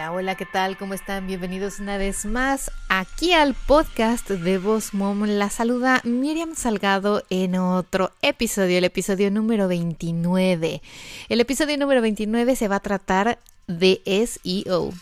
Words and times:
Hola, 0.00 0.12
hola, 0.12 0.34
¿qué 0.34 0.46
tal? 0.46 0.78
¿Cómo 0.78 0.94
están? 0.94 1.26
Bienvenidos 1.26 1.78
una 1.78 1.98
vez 1.98 2.24
más 2.24 2.70
aquí 2.88 3.34
al 3.34 3.52
podcast 3.52 4.30
de 4.30 4.56
Voz 4.56 4.94
Mom. 4.94 5.24
La 5.26 5.50
saluda 5.50 6.00
Miriam 6.04 6.54
Salgado 6.54 7.22
en 7.28 7.56
otro 7.56 8.10
episodio, 8.22 8.78
el 8.78 8.84
episodio 8.84 9.30
número 9.30 9.68
29. 9.68 10.80
El 11.28 11.40
episodio 11.42 11.76
número 11.76 12.00
29 12.00 12.56
se 12.56 12.66
va 12.66 12.76
a 12.76 12.80
tratar 12.80 13.40
de 13.66 14.00
SEO. 14.06 14.94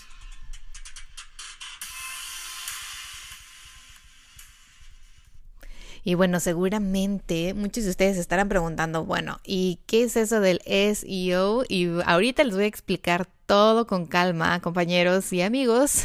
Y 6.03 6.15
bueno, 6.15 6.41
seguramente 6.41 7.55
muchos 7.55 7.85
de 7.85 7.91
ustedes 7.91 8.17
estarán 8.17 8.49
preguntando, 8.49 9.05
bueno, 9.05 9.39
¿y 9.45 9.79
qué 9.87 10.03
es 10.03 10.17
eso 10.17 10.41
del 10.41 10.61
SEO? 10.67 11.63
Y 11.69 11.89
ahorita 12.05 12.43
les 12.43 12.57
voy 12.57 12.65
a 12.65 12.67
explicar 12.67 13.29
todo 13.49 13.87
con 13.87 14.05
calma, 14.05 14.61
compañeros 14.61 15.33
y 15.33 15.41
amigos. 15.41 16.05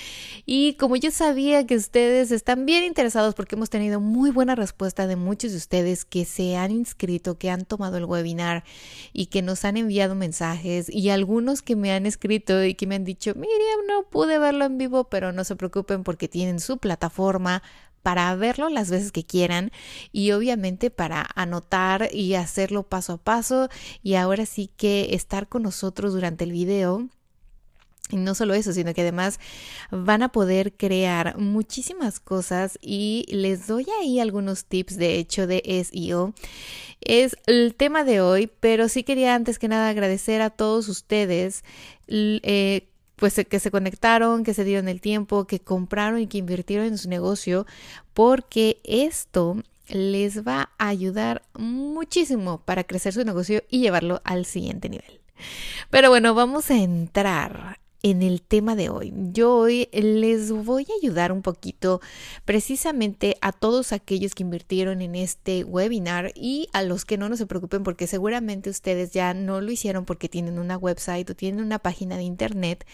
Y 0.46 0.74
como 0.74 0.96
yo 0.96 1.10
sabía 1.10 1.66
que 1.66 1.76
ustedes 1.76 2.30
están 2.30 2.64
bien 2.64 2.84
interesados 2.84 3.34
porque 3.34 3.56
hemos 3.56 3.70
tenido 3.70 4.00
muy 4.00 4.30
buena 4.30 4.54
respuesta 4.54 5.06
de 5.06 5.16
muchos 5.16 5.52
de 5.52 5.58
ustedes 5.58 6.04
que 6.04 6.24
se 6.24 6.56
han 6.56 6.70
inscrito, 6.70 7.38
que 7.38 7.50
han 7.50 7.64
tomado 7.64 7.96
el 7.96 8.04
webinar 8.04 8.64
y 9.12 9.26
que 9.26 9.42
nos 9.42 9.64
han 9.64 9.76
enviado 9.76 10.14
mensajes 10.14 10.88
y 10.88 11.10
algunos 11.10 11.62
que 11.62 11.76
me 11.76 11.92
han 11.92 12.06
escrito 12.06 12.64
y 12.64 12.74
que 12.74 12.86
me 12.86 12.94
han 12.94 13.04
dicho, 13.04 13.34
Miriam, 13.34 13.86
no 13.88 14.04
pude 14.08 14.38
verlo 14.38 14.64
en 14.64 14.78
vivo, 14.78 15.04
pero 15.04 15.32
no 15.32 15.44
se 15.44 15.56
preocupen 15.56 16.02
porque 16.02 16.28
tienen 16.28 16.60
su 16.60 16.78
plataforma 16.78 17.62
para 18.02 18.34
verlo 18.34 18.68
las 18.68 18.90
veces 18.90 19.12
que 19.12 19.24
quieran 19.24 19.70
y 20.12 20.32
obviamente 20.32 20.90
para 20.90 21.26
anotar 21.34 22.08
y 22.12 22.34
hacerlo 22.34 22.82
paso 22.82 23.14
a 23.14 23.18
paso 23.18 23.68
y 24.02 24.14
ahora 24.14 24.46
sí 24.46 24.70
que 24.76 25.14
estar 25.14 25.48
con 25.48 25.62
nosotros 25.62 26.12
durante 26.12 26.44
el 26.44 26.52
video. 26.52 27.08
Y 28.10 28.16
no 28.16 28.34
solo 28.34 28.54
eso, 28.54 28.72
sino 28.72 28.92
que 28.92 29.02
además 29.02 29.38
van 29.90 30.22
a 30.22 30.32
poder 30.32 30.72
crear 30.72 31.38
muchísimas 31.38 32.18
cosas 32.18 32.76
y 32.82 33.24
les 33.28 33.68
doy 33.68 33.86
ahí 34.00 34.18
algunos 34.18 34.64
tips 34.64 34.96
de 34.96 35.18
hecho 35.18 35.46
de 35.46 35.62
SEO. 35.84 36.34
Es 37.00 37.36
el 37.46 37.74
tema 37.76 38.04
de 38.04 38.20
hoy, 38.20 38.50
pero 38.60 38.88
sí 38.88 39.04
quería 39.04 39.34
antes 39.34 39.58
que 39.58 39.68
nada 39.68 39.88
agradecer 39.88 40.42
a 40.42 40.50
todos 40.50 40.88
ustedes 40.88 41.62
eh, 42.08 42.89
pues 43.20 43.34
que 43.48 43.60
se 43.60 43.70
conectaron, 43.70 44.44
que 44.44 44.54
se 44.54 44.64
dieron 44.64 44.88
el 44.88 45.02
tiempo, 45.02 45.46
que 45.46 45.60
compraron 45.60 46.20
y 46.20 46.26
que 46.26 46.38
invirtieron 46.38 46.86
en 46.86 46.98
su 46.98 47.10
negocio, 47.10 47.66
porque 48.14 48.80
esto 48.82 49.62
les 49.88 50.46
va 50.46 50.70
a 50.78 50.88
ayudar 50.88 51.42
muchísimo 51.52 52.62
para 52.64 52.84
crecer 52.84 53.12
su 53.12 53.22
negocio 53.22 53.62
y 53.68 53.80
llevarlo 53.80 54.22
al 54.24 54.46
siguiente 54.46 54.88
nivel. 54.88 55.20
Pero 55.90 56.08
bueno, 56.08 56.34
vamos 56.34 56.70
a 56.70 56.76
entrar 56.76 57.79
en 58.02 58.22
el 58.22 58.42
tema 58.42 58.76
de 58.76 58.88
hoy. 58.88 59.12
Yo 59.32 59.54
hoy 59.54 59.88
les 59.92 60.50
voy 60.52 60.84
a 60.84 60.94
ayudar 61.02 61.32
un 61.32 61.42
poquito 61.42 62.00
precisamente 62.44 63.36
a 63.40 63.52
todos 63.52 63.92
aquellos 63.92 64.34
que 64.34 64.42
invirtieron 64.42 65.02
en 65.02 65.14
este 65.14 65.64
webinar 65.64 66.32
y 66.34 66.68
a 66.72 66.82
los 66.82 67.04
que 67.04 67.18
no, 67.18 67.28
no 67.28 67.36
se 67.36 67.46
preocupen 67.46 67.82
porque 67.82 68.06
seguramente 68.06 68.70
ustedes 68.70 69.12
ya 69.12 69.34
no 69.34 69.60
lo 69.60 69.70
hicieron 69.70 70.04
porque 70.04 70.28
tienen 70.28 70.58
una 70.58 70.76
website 70.76 71.28
o 71.30 71.34
tienen 71.34 71.64
una 71.64 71.78
página 71.78 72.16
de 72.16 72.22
internet 72.22 72.86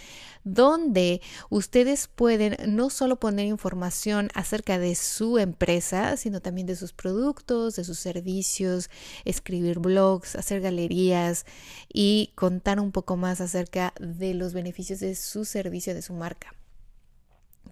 donde 0.46 1.20
ustedes 1.50 2.06
pueden 2.06 2.56
no 2.76 2.88
solo 2.88 3.16
poner 3.16 3.46
información 3.46 4.30
acerca 4.32 4.78
de 4.78 4.94
su 4.94 5.38
empresa, 5.38 6.16
sino 6.16 6.40
también 6.40 6.68
de 6.68 6.76
sus 6.76 6.92
productos, 6.92 7.74
de 7.74 7.82
sus 7.82 7.98
servicios, 7.98 8.88
escribir 9.24 9.80
blogs, 9.80 10.36
hacer 10.36 10.60
galerías 10.60 11.46
y 11.92 12.30
contar 12.36 12.78
un 12.78 12.92
poco 12.92 13.16
más 13.16 13.40
acerca 13.40 13.92
de 13.98 14.34
los 14.34 14.52
beneficios 14.54 15.00
de 15.00 15.16
su 15.16 15.44
servicio, 15.44 15.94
de 15.94 16.02
su 16.02 16.12
marca. 16.12 16.54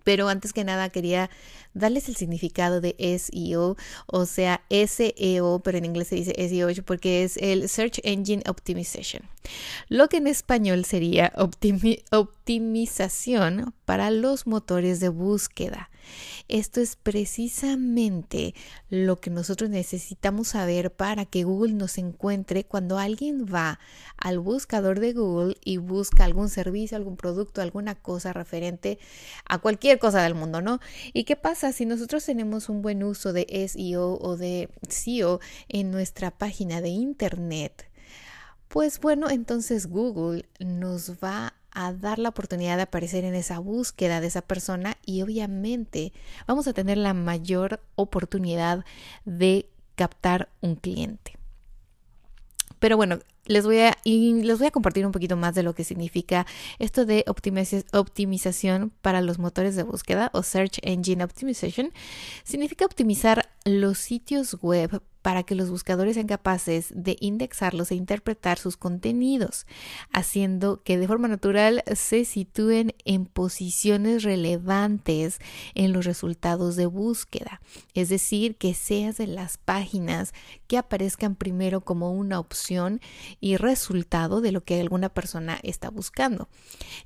Pero 0.03 0.29
antes 0.29 0.53
que 0.53 0.65
nada 0.65 0.91
quería 0.91 1.31
darles 1.73 2.09
el 2.09 2.17
significado 2.17 2.81
de 2.81 2.95
SEO, 3.19 3.77
o 4.07 4.27
sea, 4.27 4.63
SEO, 4.69 5.61
pero 5.61 5.79
en 5.79 5.85
inglés 5.85 6.09
se 6.09 6.17
dice 6.17 6.49
SEO 6.49 6.69
porque 6.85 7.25
es 7.25 7.37
el 7.39 7.69
Search 7.69 8.01
Engine 8.05 8.43
Optimization. 8.47 9.23
Lo 9.89 10.09
que 10.09 10.19
en 10.19 10.27
español 10.27 10.85
sería 10.85 11.33
optimización 12.45 13.75
para 13.87 14.11
los 14.11 14.47
motores 14.47 15.01
de 15.01 15.09
búsqueda. 15.09 15.89
Esto 16.47 16.83
es 16.83 16.95
precisamente 16.95 18.55
lo 18.91 19.19
que 19.19 19.31
nosotros 19.31 19.71
necesitamos 19.71 20.49
saber 20.49 20.93
para 20.93 21.25
que 21.25 21.45
Google 21.45 21.73
nos 21.73 21.97
encuentre 21.97 22.65
cuando 22.65 22.99
alguien 22.99 23.47
va 23.47 23.81
al 24.19 24.41
buscador 24.41 25.01
de 25.01 25.15
Google 25.15 25.57
y 25.65 25.79
busca 25.79 26.27
algún 26.27 26.51
servicio, 26.51 26.99
algún 26.99 27.17
producto, 27.17 27.63
alguna 27.63 27.95
cosa 27.95 28.35
referente 28.35 28.99
a 29.49 29.57
cualquier 29.57 29.99
cosa 29.99 30.23
del 30.23 30.35
mundo, 30.35 30.61
¿no? 30.61 30.81
¿Y 31.15 31.25
qué 31.25 31.37
pasa 31.37 31.73
si 31.73 31.87
nosotros 31.87 32.27
tenemos 32.27 32.69
un 32.69 32.83
buen 32.83 33.03
uso 33.03 33.33
de 33.33 33.47
SEO 33.67 34.19
o 34.21 34.37
de 34.37 34.69
SEO 34.91 35.41
en 35.71 35.91
nuestra 35.91 36.31
página 36.31 36.83
de 36.83 36.91
internet? 36.91 37.89
Pues 38.75 38.99
bueno, 38.99 39.31
entonces 39.31 39.87
Google 39.87 40.47
nos 40.59 41.13
va 41.23 41.47
a 41.47 41.55
dar 41.75 42.19
la 42.19 42.31
oportunidad 42.31 42.77
de 42.77 42.83
aparecer 42.83 43.25
en 43.25 43.35
esa 43.35 43.59
búsqueda 43.59 44.21
de 44.21 44.29
esa 44.29 44.43
persona 44.43 44.97
y 45.05 45.23
obviamente 45.23 46.13
vamos 46.47 46.67
a 46.67 46.73
tener 46.73 46.99
la 46.99 47.15
mayor 47.15 47.81
oportunidad 47.97 48.85
de 49.25 49.69
captar 49.97 50.49
un 50.61 50.77
cliente. 50.77 51.37
Pero 52.79 52.97
bueno, 52.97 53.19
les 53.47 53.65
voy 53.65 53.81
a 53.81 53.97
les 54.05 54.59
voy 54.59 54.67
a 54.67 54.71
compartir 54.71 55.07
un 55.07 55.13
poquito 55.13 55.37
más 55.37 55.55
de 55.55 55.63
lo 55.63 55.75
que 55.75 55.85
significa 55.85 56.47
esto 56.79 57.05
de 57.05 57.25
optimización 57.27 58.91
para 59.03 59.21
los 59.21 59.39
motores 59.39 59.77
de 59.77 59.83
búsqueda 59.83 60.31
o 60.33 60.43
Search 60.43 60.79
Engine 60.83 61.25
Optimization. 61.25 61.93
Significa 62.43 62.85
optimizar 62.85 63.49
los 63.65 63.99
sitios 63.99 64.57
web 64.61 65.03
para 65.25 65.43
que 65.43 65.55
los 65.55 65.71
buscadores 65.71 66.17
sean 66.17 66.27
capaces 66.27 66.93
de 66.95 67.17
indexarlos 67.19 67.91
e 67.91 67.95
interpretar 67.95 68.59
sus 68.59 68.77
contenidos, 68.77 69.67
haciendo 70.13 70.83
que 70.83 70.99
de 70.99 71.09
forma 71.09 71.29
natural 71.29 71.83
se 71.95 72.27
sitúen 72.27 72.95
en 73.07 73.25
posiciones 73.25 74.23
relevantes 74.23 75.39
en 75.75 75.95
los 75.95 76.05
resultados 76.05 76.77
de 76.77 76.85
búsqueda, 76.85 77.63
es 77.95 78.11
decir, 78.11 78.57
que 78.57 78.75
seas 78.75 79.17
de 79.17 79.27
las 79.27 79.57
páginas 79.57 80.35
que 80.67 80.77
aparezcan 80.77 81.37
primero 81.37 81.81
como 81.81 82.13
una 82.13 82.39
opción 82.39 83.01
y 83.41 83.57
resultado 83.57 84.43
de 84.43 84.53
lo 84.53 84.63
que 84.63 84.79
alguna 84.79 85.09
persona 85.09 85.59
está 85.63 85.89
buscando. 85.89 86.51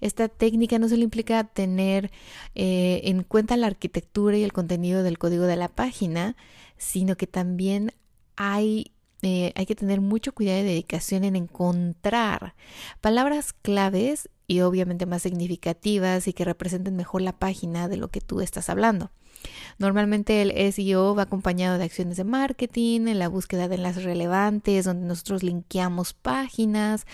Esta 0.01 0.27
técnica 0.29 0.81
no 0.81 0.89
solo 0.89 1.05
implica 1.05 1.45
tener 1.45 2.11
eh, 2.57 3.01
en 3.05 3.23
cuenta 3.23 3.57
la 3.57 3.69
arquitectura 3.69 4.37
y 4.37 4.43
el 4.43 4.53
contenido 4.53 5.05
del 5.05 5.19
código 5.19 5.45
de 5.45 5.55
la 5.55 5.69
página, 5.69 6.35
sino 6.79 7.17
que 7.17 7.29
también 7.29 7.93
hay 8.39 8.93
eh, 9.23 9.53
hay 9.57 9.67
que 9.67 9.75
tener 9.75 10.01
mucho 10.01 10.33
cuidado 10.33 10.61
y 10.61 10.65
dedicación 10.65 11.25
en 11.25 11.35
encontrar 11.35 12.55
palabras 13.01 13.53
claves 13.53 14.31
y 14.47 14.61
obviamente 14.61 15.07
más 15.07 15.23
significativas 15.23 16.29
y 16.29 16.33
que 16.33 16.45
representen 16.45 16.95
mejor 16.95 17.23
la 17.23 17.37
página 17.37 17.89
de 17.89 17.97
lo 17.97 18.09
que 18.09 18.21
tú 18.21 18.41
estás 18.41 18.71
hablando. 18.71 19.11
Normalmente 19.79 20.41
el 20.43 20.73
SEO 20.73 21.15
va 21.17 21.25
acompañado 21.25 21.79
de 21.79 21.85
acciones 21.85 22.17
de 22.17 22.25
marketing, 22.25 23.09
en 23.09 23.19
la 23.19 23.29
búsqueda 23.29 23.69
de 23.69 23.77
enlaces 23.77 24.05
relevantes, 24.05 24.85
donde 24.85 25.07
nosotros 25.07 25.43
linkeamos 25.43 26.15
páginas, 26.15 27.05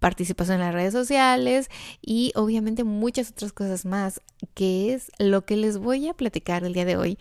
participación 0.00 0.56
en 0.56 0.66
las 0.66 0.74
redes 0.74 0.92
sociales 0.92 1.70
y 2.02 2.32
obviamente 2.34 2.82
muchas 2.84 3.30
otras 3.30 3.52
cosas 3.52 3.84
más, 3.84 4.20
que 4.54 4.94
es 4.94 5.12
lo 5.18 5.44
que 5.44 5.56
les 5.56 5.78
voy 5.78 6.08
a 6.08 6.14
platicar 6.14 6.64
el 6.64 6.72
día 6.72 6.84
de 6.84 6.96
hoy. 6.96 7.18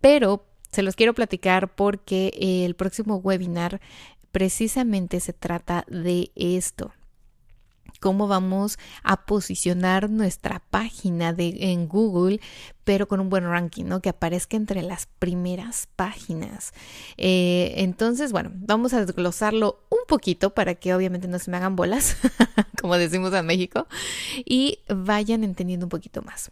Pero 0.00 0.51
se 0.72 0.82
los 0.82 0.96
quiero 0.96 1.14
platicar 1.14 1.74
porque 1.74 2.32
el 2.64 2.74
próximo 2.74 3.16
webinar 3.16 3.80
precisamente 4.32 5.20
se 5.20 5.32
trata 5.32 5.84
de 5.88 6.32
esto 6.34 6.92
cómo 8.02 8.26
vamos 8.26 8.78
a 9.04 9.24
posicionar 9.24 10.10
nuestra 10.10 10.60
página 10.70 11.34
en 11.38 11.88
Google, 11.88 12.40
pero 12.84 13.06
con 13.06 13.20
un 13.20 13.30
buen 13.30 13.44
ranking, 13.44 13.84
¿no? 13.84 14.02
Que 14.02 14.08
aparezca 14.08 14.56
entre 14.56 14.82
las 14.82 15.06
primeras 15.20 15.88
páginas. 15.94 16.72
Eh, 17.16 17.74
entonces, 17.76 18.32
bueno, 18.32 18.50
vamos 18.54 18.92
a 18.92 19.04
desglosarlo 19.06 19.84
un 19.88 20.00
poquito 20.08 20.52
para 20.52 20.74
que 20.74 20.94
obviamente 20.94 21.28
no 21.28 21.38
se 21.38 21.50
me 21.50 21.56
hagan 21.58 21.76
bolas, 21.76 22.16
como 22.80 22.98
decimos 22.98 23.32
en 23.32 23.46
México, 23.46 23.86
y 24.44 24.80
vayan 24.88 25.44
entendiendo 25.44 25.86
un 25.86 25.90
poquito 25.90 26.22
más. 26.22 26.50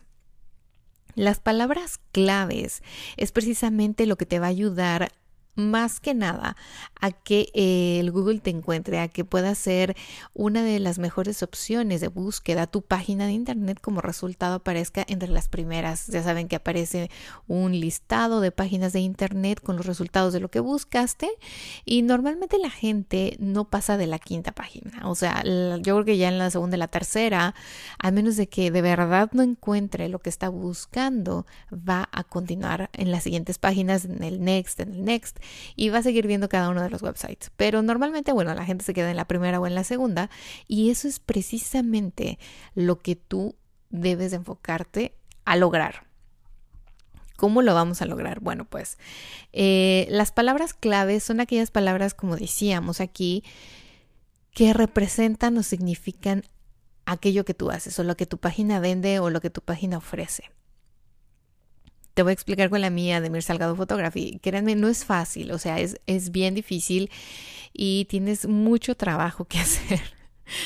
Las 1.21 1.39
palabras 1.39 2.01
claves 2.13 2.83
es 3.19 3.31
precisamente 3.31 4.07
lo 4.07 4.17
que 4.17 4.25
te 4.25 4.39
va 4.39 4.47
a 4.47 4.49
ayudar 4.49 5.13
más 5.55 6.00
que 6.00 6.14
nada 6.14 6.56
a 7.00 7.12
que 7.12 7.50
el 7.55 8.11
Google 8.11 8.41
te 8.41 8.50
encuentre, 8.50 8.99
a 8.99 9.08
que 9.08 9.25
pueda 9.25 9.55
ser 9.55 9.97
una 10.35 10.62
de 10.62 10.79
las 10.81 10.99
mejores 10.99 11.43
opciones 11.43 12.00
de 12.00 12.08
búsqueda. 12.08 12.67
Tu 12.67 12.82
página 12.82 13.26
de 13.26 13.32
internet 13.32 13.79
como 13.81 14.00
resultado 14.00 14.56
aparezca 14.56 15.05
entre 15.08 15.29
las 15.29 15.49
primeras. 15.49 16.06
Ya 16.08 16.23
saben 16.23 16.49
que 16.49 16.56
aparece 16.56 17.11
un 17.49 17.73
listado 17.73 18.41
de 18.41 18.52
páginas 18.52 18.93
de 18.93 19.00
internet 19.00 19.61
con 19.62 19.76
los 19.76 19.87
resultados 19.87 20.32
de 20.32 20.41
lo 20.41 20.50
que 20.50 20.61
buscaste 20.61 21.31
y 21.85 22.02
normalmente 22.02 22.58
la 22.58 22.70
gente 22.70 23.37
no 23.38 23.69
pasa 23.69 23.97
de 23.97 24.06
la 24.06 24.19
quinta 24.19 24.52
página. 24.52 25.08
O 25.08 25.14
sea, 25.14 25.43
yo 25.44 25.81
creo 25.81 26.05
que 26.05 26.17
ya 26.17 26.29
en 26.29 26.38
la 26.38 26.50
segunda 26.50 26.76
y 26.76 26.81
la 26.81 26.88
tercera, 26.88 27.55
a 27.99 28.11
menos 28.11 28.37
de 28.37 28.49
que 28.49 28.70
de 28.70 28.82
verdad 28.82 29.31
no 29.32 29.43
encuentre 29.43 30.08
lo 30.08 30.20
que 30.20 30.31
está 30.31 30.49
buscando, 30.49 31.47
va 31.73 32.08
a 32.12 32.25
continuar 32.25 32.91
en 32.93 33.11
las 33.11 33.25
siguientes 33.25 33.58
páginas, 33.58 34.05
en 34.05 34.23
el 34.23 34.43
next, 34.43 34.81
en 34.81 34.93
el 34.93 35.05
next 35.05 35.40
y 35.77 35.89
va 35.91 35.99
a 35.99 36.03
seguir 36.03 36.27
viendo 36.27 36.49
cada 36.49 36.69
uno 36.69 36.83
de 36.83 36.91
los 36.91 37.03
websites. 37.03 37.51
Pero 37.57 37.83
normalmente, 37.83 38.33
bueno, 38.33 38.55
la 38.55 38.65
gente 38.65 38.85
se 38.85 38.95
queda 38.95 39.11
en 39.11 39.17
la 39.17 39.27
primera 39.27 39.61
o 39.61 39.67
en 39.67 39.75
la 39.75 39.85
segunda 39.85 40.31
y 40.67 40.91
eso 40.91 41.09
es 41.09 41.21
precisamente 41.21 42.39
lo 42.75 42.99
que 43.01 43.17
tú 43.17 43.57
debes 43.91 44.33
enfocarte 44.33 45.15
a 45.45 45.57
lograr. 45.57 46.07
¿Cómo 47.37 47.63
lo 47.63 47.75
vamos 47.75 48.03
a 48.03 48.07
lograr? 48.07 48.41
Bueno, 48.41 48.67
pues 48.67 48.99
eh, 49.53 50.07
las 50.11 50.31
palabras 50.31 50.75
claves 50.75 51.25
son 51.25 51.41
aquellas 51.41 51.71
palabras, 51.71 52.13
como 52.13 52.37
decíamos 52.37 53.01
aquí, 53.01 53.45
que 54.53 54.75
representan 54.75 55.57
o 55.57 55.63
significan 55.63 56.45
aquello 57.07 57.45
que 57.45 57.55
tú 57.55 57.71
haces 57.71 57.99
o 57.99 58.05
lo 58.05 58.17
que 58.17 58.27
tu 58.27 58.39
página 58.39 58.79
vende 58.79 59.21
o 59.21 59.31
lo 59.31 59.41
que 59.41 59.49
tu 59.49 59.63
página 59.63 59.97
ofrece. 59.97 60.51
Te 62.15 62.23
voy 62.23 62.31
a 62.31 62.35
explicar 62.35 62.71
con 62.71 62.81
la 62.81 62.91
mía 62.91 63.21
de 63.21 63.31
Mir 63.31 63.43
Salgado 63.43 63.77
Photography. 63.77 64.39
Créanme, 64.43 64.75
no 64.75 64.89
es 64.89 65.05
fácil, 65.05 65.53
o 65.53 65.59
sea, 65.59 65.79
es, 65.81 66.01
es 66.07 66.31
bien 66.31 66.55
difícil 66.55 67.11
y 67.73 68.07
tienes 68.07 68.47
mucho 68.47 68.97
trabajo 68.97 69.45
que 69.45 69.59
hacer. 69.61 70.01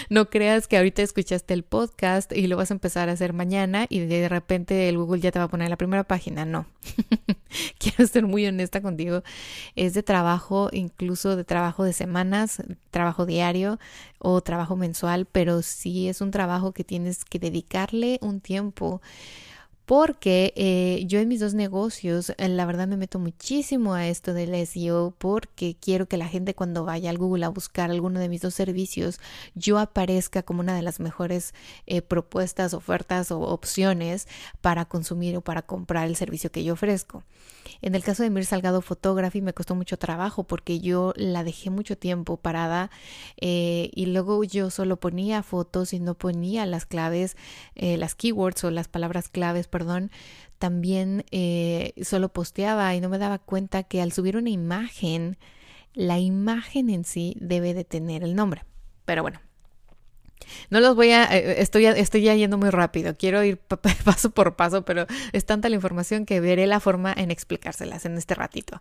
No 0.08 0.30
creas 0.30 0.66
que 0.66 0.76
ahorita 0.76 1.02
escuchaste 1.02 1.54
el 1.54 1.62
podcast 1.62 2.32
y 2.32 2.46
lo 2.46 2.56
vas 2.56 2.70
a 2.70 2.74
empezar 2.74 3.08
a 3.08 3.12
hacer 3.12 3.32
mañana 3.32 3.86
y 3.88 4.00
de 4.00 4.28
repente 4.28 4.88
el 4.88 4.98
Google 4.98 5.20
ya 5.20 5.30
te 5.30 5.38
va 5.38 5.46
a 5.46 5.48
poner 5.48 5.68
la 5.68 5.76
primera 5.76 6.04
página. 6.04 6.44
No. 6.44 6.66
Quiero 7.78 8.06
ser 8.06 8.26
muy 8.26 8.46
honesta 8.46 8.80
contigo. 8.80 9.22
Es 9.76 9.94
de 9.94 10.02
trabajo, 10.02 10.70
incluso 10.72 11.36
de 11.36 11.44
trabajo 11.44 11.84
de 11.84 11.92
semanas, 11.92 12.62
trabajo 12.90 13.26
diario 13.26 13.78
o 14.18 14.40
trabajo 14.40 14.76
mensual, 14.76 15.26
pero 15.26 15.62
sí 15.62 16.08
es 16.08 16.20
un 16.20 16.30
trabajo 16.30 16.72
que 16.72 16.84
tienes 16.84 17.24
que 17.24 17.38
dedicarle 17.38 18.18
un 18.22 18.40
tiempo 18.40 19.02
porque 19.86 20.54
eh, 20.56 21.04
yo 21.06 21.20
en 21.20 21.28
mis 21.28 21.40
dos 21.40 21.52
negocios, 21.52 22.32
eh, 22.38 22.48
la 22.48 22.64
verdad 22.64 22.88
me 22.88 22.96
meto 22.96 23.18
muchísimo 23.18 23.92
a 23.92 24.08
esto 24.08 24.32
del 24.32 24.54
SEO 24.66 25.14
porque 25.18 25.76
quiero 25.78 26.06
que 26.06 26.16
la 26.16 26.26
gente 26.26 26.54
cuando 26.54 26.84
vaya 26.84 27.10
al 27.10 27.18
Google 27.18 27.44
a 27.44 27.50
buscar 27.50 27.90
alguno 27.90 28.18
de 28.18 28.30
mis 28.30 28.40
dos 28.40 28.54
servicios, 28.54 29.20
yo 29.54 29.78
aparezca 29.78 30.42
como 30.42 30.60
una 30.60 30.74
de 30.74 30.80
las 30.80 31.00
mejores 31.00 31.52
eh, 31.86 32.00
propuestas, 32.00 32.72
ofertas 32.72 33.30
o 33.30 33.40
opciones 33.40 34.26
para 34.62 34.86
consumir 34.86 35.36
o 35.36 35.42
para 35.42 35.60
comprar 35.60 36.06
el 36.06 36.16
servicio 36.16 36.50
que 36.50 36.64
yo 36.64 36.72
ofrezco. 36.72 37.22
En 37.82 37.94
el 37.94 38.02
caso 38.02 38.22
de 38.22 38.30
Mir 38.30 38.46
Salgado 38.46 38.80
Photography 38.80 39.42
me 39.42 39.52
costó 39.52 39.74
mucho 39.74 39.98
trabajo 39.98 40.44
porque 40.44 40.80
yo 40.80 41.12
la 41.16 41.44
dejé 41.44 41.68
mucho 41.68 41.98
tiempo 41.98 42.36
parada 42.38 42.90
y 43.36 44.06
luego 44.06 44.42
yo 44.44 44.70
solo 44.70 44.96
ponía 44.96 45.42
fotos 45.42 45.92
y 45.92 46.00
no 46.00 46.14
ponía 46.14 46.64
las 46.66 46.86
claves, 46.86 47.36
las 47.74 48.14
keywords 48.14 48.64
o 48.64 48.70
las 48.70 48.88
palabras 48.88 49.28
claves 49.28 49.66
perdón, 49.74 50.12
también 50.58 51.24
eh, 51.32 51.94
solo 52.00 52.28
posteaba 52.28 52.94
y 52.94 53.00
no 53.00 53.08
me 53.08 53.18
daba 53.18 53.40
cuenta 53.40 53.82
que 53.82 54.00
al 54.00 54.12
subir 54.12 54.36
una 54.36 54.50
imagen, 54.50 55.36
la 55.94 56.20
imagen 56.20 56.90
en 56.90 57.04
sí 57.04 57.34
debe 57.40 57.74
de 57.74 57.82
tener 57.82 58.22
el 58.22 58.36
nombre. 58.36 58.62
Pero 59.04 59.22
bueno, 59.22 59.40
no 60.70 60.80
los 60.80 60.96
voy 60.96 61.10
a, 61.10 61.24
eh, 61.36 61.60
estoy, 61.60 61.86
estoy 61.86 62.22
ya 62.22 62.34
yendo 62.34 62.58
muy 62.58 62.70
rápido, 62.70 63.16
quiero 63.16 63.42
ir 63.44 63.58
paso 64.04 64.30
por 64.30 64.56
paso, 64.56 64.84
pero 64.84 65.06
es 65.32 65.44
tanta 65.44 65.68
la 65.68 65.76
información 65.76 66.26
que 66.26 66.40
veré 66.40 66.66
la 66.66 66.80
forma 66.80 67.12
en 67.16 67.30
explicárselas 67.30 68.04
en 68.04 68.16
este 68.16 68.34
ratito. 68.34 68.80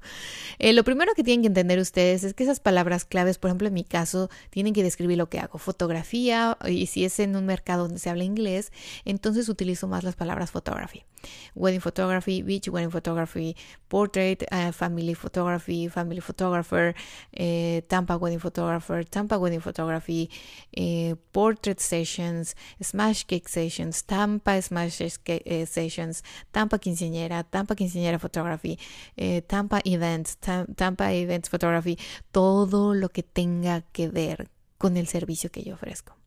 Eh, 0.60 0.74
lo 0.74 0.84
primero 0.84 1.14
que 1.16 1.24
tienen 1.24 1.42
que 1.42 1.48
entender 1.48 1.80
ustedes 1.80 2.24
es 2.24 2.34
que 2.34 2.44
esas 2.44 2.60
palabras 2.60 3.06
claves, 3.06 3.38
por 3.38 3.50
ejemplo 3.50 3.68
en 3.68 3.74
mi 3.74 3.84
caso, 3.84 4.30
tienen 4.50 4.74
que 4.74 4.84
describir 4.84 5.18
lo 5.18 5.30
que 5.30 5.40
hago, 5.40 5.58
fotografía, 5.58 6.58
y 6.68 6.88
si 6.88 7.06
es 7.06 7.20
en 7.20 7.36
un 7.36 7.46
mercado 7.46 7.84
donde 7.84 8.00
se 8.00 8.10
habla 8.10 8.24
inglés, 8.24 8.72
entonces 9.06 9.50
utilizo 9.50 9.88
más 9.88 10.04
las 10.04 10.16
palabras 10.16 10.52
photography. 10.52 11.04
Wedding 11.56 11.80
photography, 11.80 12.42
beach 12.42 12.70
wedding 12.70 12.92
photography, 12.92 13.56
portrait, 13.90 14.44
uh, 14.52 14.72
family 14.72 15.14
photography, 15.14 15.88
family 15.88 16.20
photographer, 16.20 16.94
eh, 17.34 17.82
Tampa 17.88 18.18
wedding 18.18 18.40
photographer, 18.40 19.04
Tampa 19.04 19.38
wedding 19.38 19.62
photography, 19.62 20.30
portrait 21.32 21.54
Portrait 21.54 21.80
Sessions, 21.80 22.56
Smash 22.82 23.26
Cake 23.26 23.48
Sessions, 23.48 24.04
Tampa 24.04 24.62
Smash 24.62 24.98
Cake 25.24 25.44
eh, 25.46 25.66
Sessions, 25.66 26.24
Tampa 26.52 26.78
Quinceañera, 26.78 27.44
Tampa 27.44 27.76
Quinceañera 27.76 28.20
Photography, 28.20 28.78
eh, 29.16 29.42
Tampa 29.42 29.80
Events, 29.86 30.38
Tampa 30.76 31.14
Events 31.14 31.50
Photography, 31.50 31.98
todo 32.32 32.94
lo 32.94 33.10
que 33.10 33.24
tenga 33.24 33.82
que 33.94 34.10
ver 34.10 34.50
con 34.78 34.98
el 34.98 35.08
servicio 35.08 35.52
que 35.52 35.64
yo 35.64 35.76
ofrezco. 35.76 36.18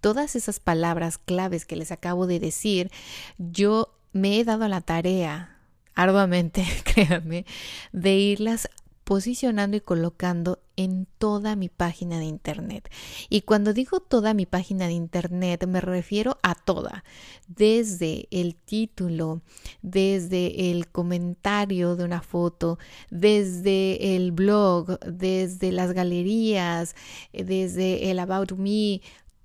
Todas 0.00 0.36
esas 0.36 0.60
palabras 0.60 1.16
claves 1.16 1.64
que 1.64 1.76
les 1.76 1.92
acabo 1.92 2.26
de 2.26 2.40
decir, 2.40 2.90
yo 3.38 3.94
me 4.12 4.38
he 4.38 4.44
dado 4.44 4.68
la 4.68 4.80
tarea 4.80 5.58
arduamente, 5.94 6.64
créanme, 6.84 7.44
de 7.92 8.14
irlas 8.16 8.68
posicionando 9.04 9.76
y 9.76 9.80
colocando 9.80 10.60
en 10.76 11.06
toda 11.18 11.56
mi 11.56 11.68
página 11.68 12.18
de 12.18 12.24
internet. 12.24 12.90
Y 13.28 13.42
cuando 13.42 13.72
digo 13.72 14.00
toda 14.00 14.32
mi 14.32 14.46
página 14.46 14.86
de 14.86 14.92
internet 14.92 15.66
me 15.66 15.80
refiero 15.80 16.38
a 16.42 16.54
toda, 16.54 17.04
desde 17.46 18.28
el 18.30 18.54
título, 18.54 19.42
desde 19.82 20.70
el 20.70 20.88
comentario 20.88 21.96
de 21.96 22.04
una 22.04 22.22
foto, 22.22 22.78
desde 23.10 24.16
el 24.16 24.32
blog, 24.32 24.98
desde 25.00 25.72
las 25.72 25.92
galerías, 25.92 26.94
desde 27.32 28.10
el 28.10 28.18
about 28.18 28.52
me, 28.52 29.02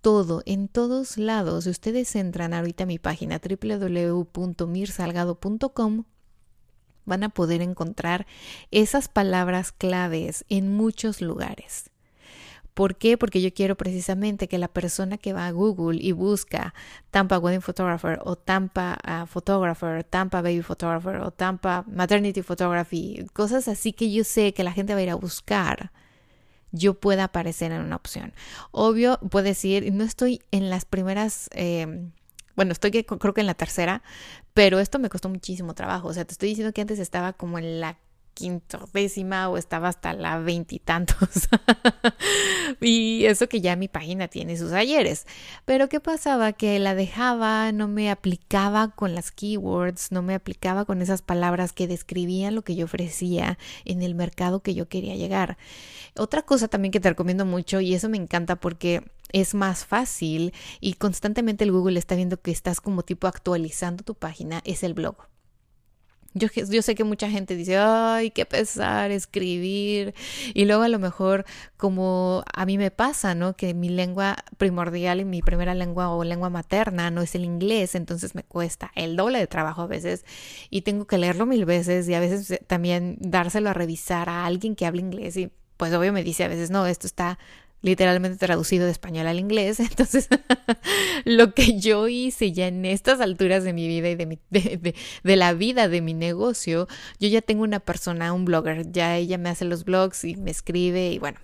todo, 0.08 0.42
en 0.46 0.70
todos 0.70 1.18
lados. 1.18 1.66
Si 1.66 1.70
ustedes 1.70 2.16
entran 2.16 2.54
ahorita 2.54 2.86
a 2.86 2.88
mi 2.88 2.98
página 2.98 3.42
www.mirsalgado.com 3.44 6.06
van 7.04 7.24
a 7.26 7.30
poder 7.30 7.62
encontrar 7.62 8.26
esas 8.72 9.10
palabras 9.10 9.74
claves 9.74 10.46
en 10.48 10.74
muchos 10.74 11.22
lugares. 11.22 11.92
¿Por 12.74 12.96
qué? 12.96 13.18
Porque 13.18 13.42
yo 13.42 13.54
quiero 13.54 13.76
precisamente 13.76 14.48
que 14.48 14.58
la 14.58 14.70
persona 14.70 15.18
que 15.18 15.34
va 15.34 15.46
a 15.46 15.52
Google 15.52 16.00
y 16.02 16.14
busca 16.14 16.74
Tampa 17.12 17.38
Wedding 17.38 17.62
Photographer 17.62 18.22
o 18.24 18.38
Tampa 18.38 18.98
uh, 19.06 19.28
Photographer, 19.28 20.06
Tampa 20.06 20.42
Baby 20.42 20.62
Photographer 20.62 21.18
o 21.18 21.32
Tampa 21.32 21.84
Maternity 21.86 22.44
Photography, 22.44 23.26
cosas 23.34 23.68
así 23.68 23.92
que 23.92 24.10
yo 24.10 24.24
sé 24.24 24.54
que 24.54 24.64
la 24.64 24.72
gente 24.72 24.94
va 24.94 25.02
a 25.02 25.04
ir 25.04 25.10
a 25.10 25.16
buscar, 25.16 25.92
yo 26.72 26.94
pueda 26.96 27.26
aparecer 27.26 27.72
en 27.72 27.82
una 27.82 27.96
opción. 27.96 28.34
Obvio, 28.72 29.20
puede 29.30 29.50
decir, 29.50 29.92
no 29.94 30.04
estoy 30.04 30.42
en 30.52 30.70
las 30.70 30.86
primeras... 30.86 31.50
Eh, 31.54 32.10
bueno, 32.56 32.72
estoy 32.72 32.90
que, 32.90 33.06
creo 33.06 33.36
que 33.36 33.42
en 33.42 33.48
la 33.48 33.54
tercera, 33.54 34.02
pero 34.56 34.80
esto 34.80 34.98
me 34.98 35.10
costó 35.10 35.30
muchísimo 35.30 35.76
trabajo. 35.76 36.08
O 36.08 36.14
sea, 36.14 36.26
te 36.26 36.32
estoy 36.32 36.50
diciendo 36.50 36.74
que 36.74 36.82
antes 36.82 36.98
estaba 36.98 37.34
como 37.34 37.60
en 37.60 37.80
la 37.80 38.00
quinto 38.38 38.88
décima 38.94 39.50
o 39.50 39.58
estaba 39.58 39.88
hasta 39.88 40.14
la 40.14 40.38
veintitantos. 40.38 41.50
y, 42.82 43.26
eso 43.26 43.50
que 43.50 43.62
ya 43.62 43.76
mi 43.76 43.88
página 43.88 44.28
tiene 44.28 44.58
sus 44.58 44.74
ayeres. 44.74 45.26
Pero 45.66 45.90
¿qué 45.90 46.00
pasaba? 46.00 46.54
Que 46.54 46.78
la 46.78 46.94
dejaba, 46.94 47.72
no 47.72 47.88
me 47.88 48.12
aplicaba 48.12 48.90
con 48.90 49.16
las 49.16 49.32
keywords, 49.32 50.12
no 50.12 50.22
me 50.22 50.36
aplicaba 50.36 50.86
con 50.86 51.02
esas 51.02 51.24
palabras 51.24 51.74
que 51.74 51.88
describían 51.88 52.54
lo 52.54 52.62
que 52.62 52.76
yo 52.76 52.86
ofrecía 52.86 53.58
en 53.86 54.04
el 54.04 54.14
mercado 54.14 54.60
que 54.62 54.76
yo 54.76 54.88
quería 54.88 55.16
llegar. 55.16 55.58
Otra 56.16 56.44
cosa 56.44 56.68
también 56.68 56.92
que 56.92 57.00
te 57.00 57.10
recomiendo 57.10 57.46
mucho, 57.46 57.82
y 57.82 57.96
eso 57.96 58.08
me 58.08 58.18
encanta 58.18 58.56
porque 58.58 59.04
es 59.34 59.56
más 59.56 59.84
fácil 59.84 60.54
y 60.80 60.94
constantemente 60.94 61.64
el 61.64 61.72
Google 61.72 61.98
está 61.98 62.16
viendo 62.16 62.40
que 62.40 62.52
estás 62.52 62.82
como 62.82 63.02
tipo 63.02 63.26
actualizando 63.26 64.04
tu 64.04 64.14
página, 64.14 64.62
es 64.64 64.84
el 64.84 64.94
blog. 64.94 65.18
Yo, 66.38 66.48
yo, 66.50 66.82
sé 66.82 66.96
que 66.96 67.04
mucha 67.04 67.30
gente 67.30 67.56
dice, 67.56 67.78
ay, 67.78 68.32
qué 68.32 68.46
pesar 68.46 69.12
escribir. 69.12 70.14
Y 70.54 70.66
luego 70.66 70.84
a 70.84 70.90
lo 70.90 71.00
mejor, 71.00 71.46
como 71.78 72.44
a 72.54 72.66
mí 72.66 72.78
me 72.78 72.92
pasa, 72.92 73.36
¿no? 73.36 73.56
Que 73.56 73.74
mi 73.74 73.90
lengua 73.90 74.38
primordial 74.58 75.20
y 75.20 75.26
mi 75.26 75.42
primera 75.42 75.76
lengua 75.76 76.10
o 76.10 76.24
lengua 76.24 76.50
materna 76.50 77.12
no 77.12 77.22
es 77.22 77.36
el 77.36 77.46
inglés, 77.46 77.96
entonces 77.96 78.36
me 78.36 78.44
cuesta 78.44 78.92
el 78.96 79.16
doble 79.16 79.40
de 79.40 79.48
trabajo 79.48 79.84
a 79.84 79.88
veces 79.88 80.26
y 80.70 80.82
tengo 80.82 81.06
que 81.06 81.18
leerlo 81.18 81.46
mil 81.46 81.66
veces 81.66 82.08
y 82.10 82.14
a 82.14 82.20
veces 82.20 82.60
también 82.68 83.18
dárselo 83.20 83.70
a 83.70 83.74
revisar 83.74 84.30
a 84.30 84.46
alguien 84.46 84.76
que 84.76 84.86
habla 84.86 85.02
inglés 85.02 85.38
y 85.38 85.52
pues 85.78 85.94
obvio 85.94 86.12
me 86.12 86.24
dice 86.24 86.44
a 86.44 86.48
veces, 86.48 86.72
no, 86.72 86.88
esto 86.88 87.08
está 87.08 87.38
literalmente 87.82 88.38
traducido 88.38 88.86
de 88.86 88.92
español 88.92 89.28
al 89.28 89.40
inglés. 89.40 89.80
Entonces, 89.80 90.28
lo 91.26 91.54
que 91.54 91.80
yo 91.80 92.08
hice 92.08 92.52
ya 92.52 92.68
en 92.68 92.86
estas 92.86 93.22
alturas 93.22 93.64
de 93.64 93.74
mi 93.74 93.88
vida 93.88 94.10
y 94.10 94.16
de, 94.16 94.26
mi, 94.26 94.40
de, 94.50 94.96
de, 95.24 95.36
la 95.36 95.54
vida 95.54 95.88
de 95.88 96.02
mi 96.02 96.14
negocio, 96.14 96.88
yo 97.20 97.30
ya 97.30 97.42
tengo 97.42 97.64
una 97.64 97.80
persona, 97.80 98.34
un 98.34 98.46
blogger, 98.46 98.92
ya 98.92 99.18
ella 99.18 99.38
me 99.38 99.50
hace 99.50 99.66
los 99.66 99.86
blogs 99.86 100.24
y 100.24 100.36
me 100.36 100.52
escribe 100.52 101.12
y 101.12 101.20
bueno, 101.20 101.40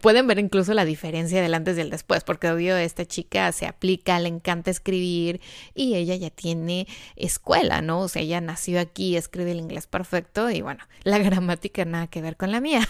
pueden 0.00 0.26
ver 0.26 0.38
incluso 0.38 0.74
la 0.74 0.84
diferencia 0.84 1.42
del 1.42 1.54
antes 1.54 1.78
y 1.78 1.80
el 1.80 1.90
después, 1.90 2.24
porque 2.24 2.50
obvio 2.50 2.76
esta 2.76 3.04
chica 3.04 3.50
se 3.52 3.66
aplica, 3.66 4.18
le 4.20 4.28
encanta 4.28 4.70
escribir 4.70 5.40
y 5.74 5.94
ella 5.94 6.14
ya 6.16 6.30
tiene 6.30 6.86
escuela, 7.16 7.80
¿no? 7.82 8.00
O 8.00 8.08
sea, 8.08 8.22
ella 8.22 8.40
nació 8.40 8.80
aquí, 8.80 9.16
escribe 9.16 9.52
el 9.52 9.60
inglés 9.60 9.86
perfecto 9.86 10.50
y 10.50 10.60
bueno, 10.62 10.84
la 11.04 11.18
gramática 11.26 11.84
nada 11.84 12.06
que 12.06 12.22
ver 12.22 12.36
con 12.36 12.52
la 12.52 12.60
mía. 12.60 12.86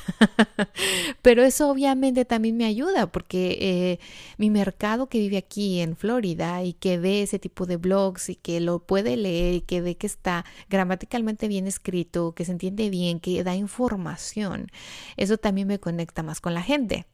Pero 1.22 1.42
eso 1.42 1.70
obviamente 1.70 2.24
también 2.24 2.56
me 2.56 2.64
ayuda 2.64 3.06
porque 3.06 3.58
eh, 3.60 3.98
mi 4.38 4.50
mercado 4.50 5.08
que 5.08 5.18
vive 5.18 5.36
aquí 5.36 5.80
en 5.80 5.96
Florida 5.96 6.62
y 6.62 6.72
que 6.72 6.98
ve 6.98 7.22
ese 7.22 7.38
tipo 7.38 7.66
de 7.66 7.76
blogs 7.76 8.28
y 8.28 8.36
que 8.36 8.60
lo 8.60 8.80
puede 8.80 9.16
leer 9.16 9.54
y 9.54 9.60
que 9.60 9.80
ve 9.80 9.96
que 9.96 10.06
está 10.06 10.44
gramaticalmente 10.68 11.48
bien 11.48 11.66
escrito, 11.66 12.32
que 12.32 12.44
se 12.44 12.52
entiende 12.52 12.90
bien, 12.90 13.20
que 13.20 13.42
da 13.44 13.54
información, 13.54 14.70
eso 15.16 15.38
también 15.38 15.68
me 15.68 15.78
conecta 15.78 16.22
más 16.22 16.40
con 16.40 16.54
la 16.54 16.62
gente. 16.66 17.06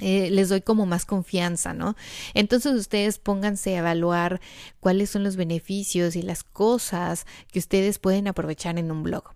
Eh, 0.00 0.30
les 0.30 0.48
doy 0.48 0.62
como 0.62 0.86
más 0.86 1.04
confianza, 1.04 1.74
¿no? 1.74 1.96
Entonces 2.34 2.74
ustedes 2.74 3.18
pónganse 3.18 3.76
a 3.76 3.80
evaluar 3.80 4.40
cuáles 4.80 5.10
son 5.10 5.22
los 5.22 5.36
beneficios 5.36 6.16
y 6.16 6.22
las 6.22 6.42
cosas 6.42 7.26
que 7.52 7.60
ustedes 7.60 7.98
pueden 7.98 8.26
aprovechar 8.26 8.78
en 8.78 8.90
un 8.90 9.02
blog. 9.02 9.34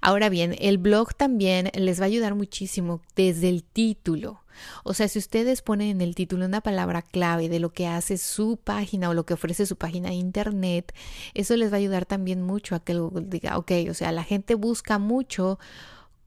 Ahora 0.00 0.28
bien, 0.28 0.56
el 0.58 0.78
blog 0.78 1.14
también 1.14 1.70
les 1.74 2.00
va 2.00 2.04
a 2.04 2.06
ayudar 2.06 2.34
muchísimo 2.34 3.00
desde 3.14 3.48
el 3.48 3.62
título. 3.62 4.42
O 4.84 4.94
sea, 4.94 5.08
si 5.08 5.18
ustedes 5.18 5.62
ponen 5.62 5.88
en 5.88 6.00
el 6.00 6.14
título 6.14 6.44
una 6.44 6.60
palabra 6.60 7.02
clave 7.02 7.48
de 7.48 7.60
lo 7.60 7.72
que 7.72 7.86
hace 7.86 8.18
su 8.18 8.58
página 8.58 9.08
o 9.08 9.14
lo 9.14 9.24
que 9.24 9.34
ofrece 9.34 9.64
su 9.64 9.76
página 9.76 10.08
de 10.10 10.16
internet, 10.16 10.92
eso 11.34 11.56
les 11.56 11.70
va 11.70 11.76
a 11.76 11.78
ayudar 11.78 12.04
también 12.04 12.42
mucho 12.42 12.74
a 12.74 12.80
que 12.80 12.94
Google 12.94 13.26
diga, 13.28 13.56
ok, 13.58 13.72
o 13.88 13.94
sea, 13.94 14.12
la 14.12 14.24
gente 14.24 14.54
busca 14.54 14.98
mucho 14.98 15.58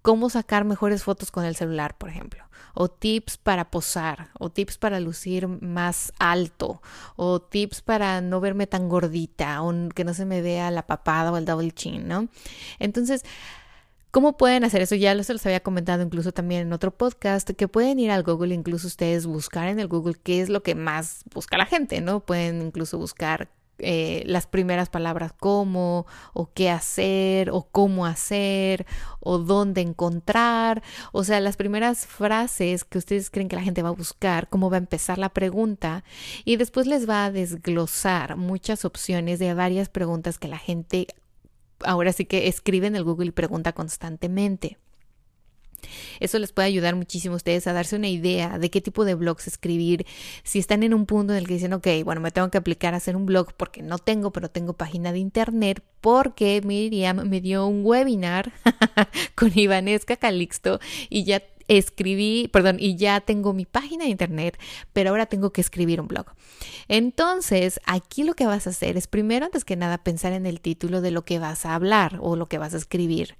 cómo 0.03 0.29
sacar 0.29 0.65
mejores 0.65 1.03
fotos 1.03 1.31
con 1.31 1.45
el 1.45 1.55
celular, 1.55 1.97
por 1.97 2.09
ejemplo, 2.09 2.43
o 2.75 2.89
tips 2.89 3.37
para 3.37 3.71
posar, 3.71 4.29
o 4.37 4.51
tips 4.51 4.77
para 4.77 4.99
lucir 4.99 5.47
más 5.47 6.13
alto, 6.19 6.83
o 7.15 7.41
tips 7.41 7.81
para 7.81 8.21
no 8.21 8.39
verme 8.41 8.67
tan 8.67 8.89
gordita, 8.89 9.63
o 9.63 9.73
que 9.95 10.03
no 10.03 10.13
se 10.13 10.25
me 10.25 10.41
vea 10.41 10.69
la 10.69 10.85
papada 10.85 11.31
o 11.31 11.37
el 11.37 11.45
double 11.45 11.71
chin, 11.71 12.07
¿no? 12.07 12.27
Entonces, 12.77 13.23
¿Cómo 14.11 14.37
pueden 14.37 14.63
hacer 14.63 14.83
eso? 14.83 14.93
Ya 14.93 15.23
se 15.23 15.33
los 15.33 15.43
había 15.47 15.63
comentado 15.63 16.03
incluso 16.03 16.31
también 16.31 16.61
en 16.61 16.73
otro 16.73 16.95
podcast, 16.95 17.49
que 17.49 17.67
pueden 17.67 17.97
ir 17.97 18.11
al 18.11 18.21
Google, 18.21 18.53
incluso 18.53 18.85
ustedes 18.85 19.25
buscar 19.25 19.69
en 19.69 19.79
el 19.79 19.87
Google 19.87 20.13
qué 20.21 20.39
es 20.39 20.49
lo 20.49 20.61
que 20.61 20.75
más 20.75 21.23
busca 21.33 21.57
la 21.57 21.65
gente, 21.65 21.99
¿no? 21.99 22.19
Pueden 22.19 22.61
incluso 22.61 22.99
buscar 22.99 23.49
eh, 23.79 24.23
las 24.25 24.47
primeras 24.47 24.89
palabras 24.89 25.33
cómo 25.37 26.05
o 26.33 26.49
qué 26.53 26.69
hacer 26.69 27.49
o 27.49 27.63
cómo 27.63 28.05
hacer 28.05 28.85
o 29.19 29.39
dónde 29.39 29.81
encontrar, 29.81 30.83
o 31.11 31.23
sea, 31.23 31.39
las 31.39 31.57
primeras 31.57 32.05
frases 32.05 32.83
que 32.83 32.97
ustedes 32.97 33.29
creen 33.29 33.49
que 33.49 33.55
la 33.55 33.63
gente 33.63 33.81
va 33.81 33.89
a 33.89 33.93
buscar, 33.93 34.47
cómo 34.49 34.69
va 34.69 34.77
a 34.77 34.79
empezar 34.79 35.17
la 35.17 35.29
pregunta 35.29 36.03
y 36.45 36.57
después 36.57 36.87
les 36.87 37.09
va 37.09 37.25
a 37.25 37.31
desglosar 37.31 38.37
muchas 38.37 38.85
opciones 38.85 39.39
de 39.39 39.53
varias 39.53 39.89
preguntas 39.89 40.37
que 40.37 40.47
la 40.47 40.59
gente 40.59 41.07
ahora 41.83 42.13
sí 42.13 42.25
que 42.25 42.47
escribe 42.47 42.87
en 42.87 42.95
el 42.95 43.03
Google 43.03 43.27
y 43.27 43.31
pregunta 43.31 43.73
constantemente. 43.73 44.77
Eso 46.19 46.39
les 46.39 46.51
puede 46.51 46.67
ayudar 46.67 46.95
muchísimo 46.95 47.33
a 47.33 47.37
ustedes 47.37 47.67
a 47.67 47.73
darse 47.73 47.95
una 47.95 48.07
idea 48.07 48.57
de 48.57 48.69
qué 48.69 48.81
tipo 48.81 49.05
de 49.05 49.15
blogs 49.15 49.47
escribir. 49.47 50.05
Si 50.43 50.59
están 50.59 50.83
en 50.83 50.93
un 50.93 51.05
punto 51.05 51.33
en 51.33 51.39
el 51.39 51.47
que 51.47 51.55
dicen, 51.55 51.73
ok, 51.73 51.87
bueno, 52.03 52.21
me 52.21 52.31
tengo 52.31 52.49
que 52.49 52.57
aplicar 52.57 52.93
a 52.93 52.97
hacer 52.97 53.15
un 53.15 53.25
blog 53.25 53.53
porque 53.53 53.81
no 53.81 53.97
tengo, 53.97 54.31
pero 54.31 54.49
tengo 54.49 54.73
página 54.73 55.11
de 55.11 55.19
internet, 55.19 55.83
porque 56.01 56.61
Miriam 56.63 57.27
me 57.27 57.41
dio 57.41 57.65
un 57.65 57.85
webinar 57.85 58.51
con 59.35 59.51
Ivanesca 59.57 60.17
Calixto 60.17 60.79
y 61.09 61.23
ya 61.23 61.41
escribí, 61.67 62.49
perdón, 62.51 62.77
y 62.79 62.95
ya 62.95 63.21
tengo 63.21 63.53
mi 63.53 63.65
página 63.65 64.05
de 64.05 64.11
internet, 64.11 64.59
pero 64.93 65.09
ahora 65.09 65.25
tengo 65.25 65.51
que 65.51 65.61
escribir 65.61 66.01
un 66.01 66.07
blog. 66.07 66.27
Entonces, 66.87 67.79
aquí 67.85 68.23
lo 68.23 68.33
que 68.33 68.45
vas 68.45 68.67
a 68.67 68.71
hacer 68.71 68.97
es 68.97 69.07
primero, 69.07 69.45
antes 69.45 69.65
que 69.65 69.75
nada, 69.75 69.97
pensar 69.97 70.33
en 70.33 70.45
el 70.45 70.61
título 70.61 71.01
de 71.01 71.11
lo 71.11 71.25
que 71.25 71.39
vas 71.39 71.65
a 71.65 71.75
hablar 71.75 72.19
o 72.21 72.35
lo 72.35 72.47
que 72.47 72.57
vas 72.57 72.73
a 72.73 72.77
escribir. 72.77 73.35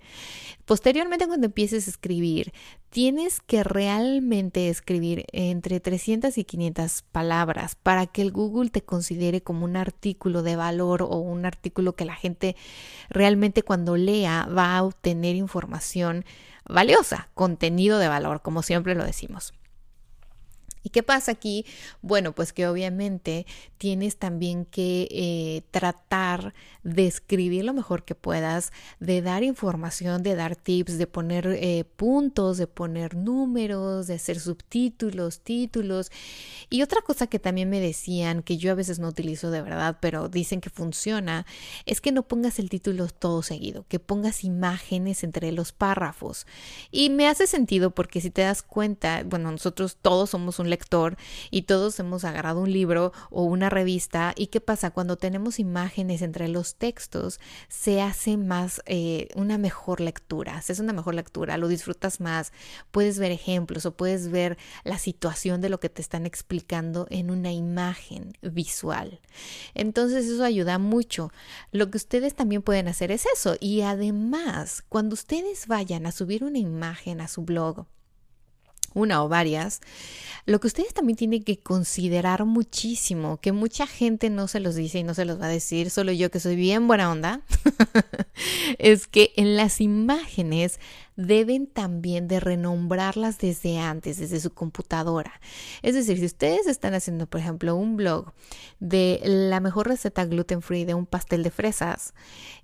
Posteriormente, 0.66 1.28
cuando 1.28 1.48
empieces 1.48 1.88
a 1.88 1.90
escribir, 1.90 2.54
tienes 2.90 3.42
que 3.42 3.64
realmente 3.64 4.70
escribir 4.70 5.26
entre 5.34 5.80
300 5.80 6.38
y 6.38 6.46
500 6.46 7.04
palabras 7.12 7.76
para 7.76 8.06
que 8.06 8.22
el 8.22 8.32
Google 8.32 8.70
te 8.70 8.82
considere 8.82 9.42
como 9.42 9.66
un 9.66 9.76
artículo 9.76 10.42
de 10.42 10.56
valor 10.56 11.02
o 11.02 11.18
un 11.18 11.46
artículo 11.46 11.96
que 11.96 12.06
la 12.06 12.16
gente 12.16 12.56
realmente 13.10 13.64
cuando 13.64 13.98
lea 13.98 14.48
va 14.56 14.78
a 14.78 14.84
obtener 14.84 15.36
información 15.36 16.24
valiosa, 16.66 17.30
contenido 17.34 18.00
de 18.00 18.08
valor, 18.08 18.42
como 18.42 18.62
siempre 18.62 18.96
lo 18.96 19.04
decimos. 19.04 19.54
¿Y 20.84 20.90
qué 20.90 21.02
pasa 21.02 21.32
aquí? 21.32 21.66
Bueno, 22.02 22.34
pues 22.34 22.52
que 22.52 22.68
obviamente 22.68 23.46
tienes 23.78 24.18
también 24.18 24.66
que 24.66 25.08
eh, 25.12 25.64
tratar 25.72 26.54
de 26.84 27.08
escribir 27.08 27.64
lo 27.64 27.74
mejor 27.74 28.04
que 28.04 28.16
puedas, 28.16 28.72
de 29.00 29.22
dar 29.22 29.44
información, 29.44 30.24
de 30.24 30.36
dar 30.36 30.58
tips, 30.58 30.98
de 30.98 31.08
poner 31.08 31.48
eh, 31.48 31.86
puntos, 31.96 32.58
de 32.58 32.68
poner 32.68 33.16
números, 33.16 34.08
de 34.08 34.16
hacer 34.16 34.40
subtítulos, 34.40 35.40
títulos. 35.40 36.12
Y 36.70 36.82
otra 36.82 37.02
cosa 37.02 37.28
que 37.28 37.40
también 37.40 37.70
me 37.70 37.80
decían, 37.80 38.44
que 38.44 38.58
yo 38.58 38.72
a 38.72 38.76
veces 38.76 39.00
no 39.00 39.08
utilizo 39.08 39.52
de 39.52 39.62
verdad, 39.62 39.98
pero 40.02 40.28
dicen 40.28 40.60
que 40.60 40.70
funciona, 40.70 41.46
es 41.86 42.02
que 42.02 42.12
no 42.12 42.28
pongas 42.28 42.60
el 42.60 42.70
título 42.70 43.08
todo 43.08 43.42
seguido, 43.42 43.86
que 43.88 44.00
pongas 44.00 44.44
imágenes 44.44 45.24
entre 45.24 45.52
los 45.54 45.72
párrafos. 45.72 46.46
Y 46.92 47.10
me 47.10 47.28
hace 47.28 47.48
sentido 47.48 47.92
porque 47.92 48.20
si 48.20 48.30
te 48.30 48.42
das 48.42 48.64
cuenta, 48.64 49.24
bueno, 49.24 49.52
nosotros 49.52 49.98
todos 50.02 50.32
somos 50.32 50.60
un 50.60 50.70
lector 50.74 51.18
y 51.52 51.64
todos 51.64 52.00
hemos 52.00 52.26
agarrado 52.26 52.60
un 52.62 52.72
libro 52.72 53.14
o 53.30 53.44
una 53.44 53.70
revista 53.70 54.34
y 54.36 54.48
qué 54.48 54.60
pasa 54.60 54.90
cuando 54.92 55.18
tenemos 55.18 55.60
imágenes 55.60 56.22
entre 56.24 56.48
los 56.48 56.76
textos 56.76 57.40
se 57.70 58.02
hace 58.02 58.38
más 58.38 58.82
eh, 58.88 59.28
una 59.36 59.60
mejor 59.60 60.02
lectura, 60.02 60.62
se 60.62 60.74
hace 60.74 60.82
una 60.82 60.94
mejor 60.94 61.14
lectura, 61.14 61.58
lo 61.58 61.68
disfrutas 61.68 62.20
más, 62.20 62.52
puedes 62.90 63.20
ver 63.20 63.32
ejemplos 63.32 63.86
o 63.86 63.96
puedes 63.96 64.32
ver 64.32 64.58
la 64.84 64.98
situación 64.98 65.62
de 65.62 65.70
lo 65.70 65.80
que 65.80 65.90
te 65.90 66.02
están 66.02 66.26
explicando 66.26 67.06
en 67.10 67.30
una 67.30 67.52
imagen 67.52 68.34
visual. 68.42 69.20
Entonces 69.76 70.26
eso 70.26 70.44
ayuda 70.44 70.80
mucho. 70.80 71.32
Lo 71.72 71.92
que 71.92 71.98
ustedes 71.98 72.34
también 72.34 72.64
pueden 72.64 72.88
hacer 72.88 73.12
es 73.12 73.26
eso 73.34 73.56
y 73.60 73.82
además 73.82 74.84
cuando 74.90 75.14
ustedes 75.14 75.68
vayan 75.68 76.06
a 76.06 76.12
subir 76.12 76.44
una 76.44 76.58
imagen 76.58 77.22
a 77.22 77.28
su 77.28 77.44
blog, 77.44 77.86
una 78.94 79.24
o 79.24 79.30
varias, 79.30 79.82
lo 80.46 80.60
que 80.60 80.68
ustedes 80.68 80.94
también 80.94 81.16
tienen 81.16 81.44
que 81.44 81.58
considerar 81.58 82.44
muchísimo, 82.46 83.38
que 83.38 83.54
mucha 83.54 83.88
gente 83.88 84.30
no 84.30 84.48
se 84.48 84.60
los 84.60 84.76
dice 84.76 85.00
y 85.00 85.04
no 85.04 85.14
se 85.14 85.24
los 85.24 85.40
va 85.40 85.46
a 85.46 85.50
decir, 85.50 85.90
solo 85.90 86.12
yo 86.12 86.32
que 86.32 86.42
soy 86.42 86.56
bien 86.58 86.88
buena 86.88 87.10
onda, 87.12 87.42
es 88.78 89.08
que 89.08 89.32
en 89.38 89.56
las 89.56 89.80
imágenes 89.80 90.80
deben 91.16 91.68
también 91.68 92.28
de 92.28 92.40
renombrarlas 92.40 93.38
desde 93.38 93.80
antes, 93.80 94.18
desde 94.18 94.40
su 94.40 94.54
computadora. 94.54 95.40
Es 95.82 95.94
decir, 95.94 96.18
si 96.18 96.26
ustedes 96.26 96.68
están 96.68 96.94
haciendo, 96.94 97.28
por 97.28 97.40
ejemplo, 97.40 97.76
un 97.76 97.98
blog 97.98 98.34
de 98.80 99.22
la 99.24 99.60
mejor 99.60 99.88
receta 99.88 100.26
gluten 100.26 100.62
free 100.62 100.86
de 100.86 100.94
un 100.94 101.06
pastel 101.06 101.44
de 101.44 101.52
fresas 101.52 102.14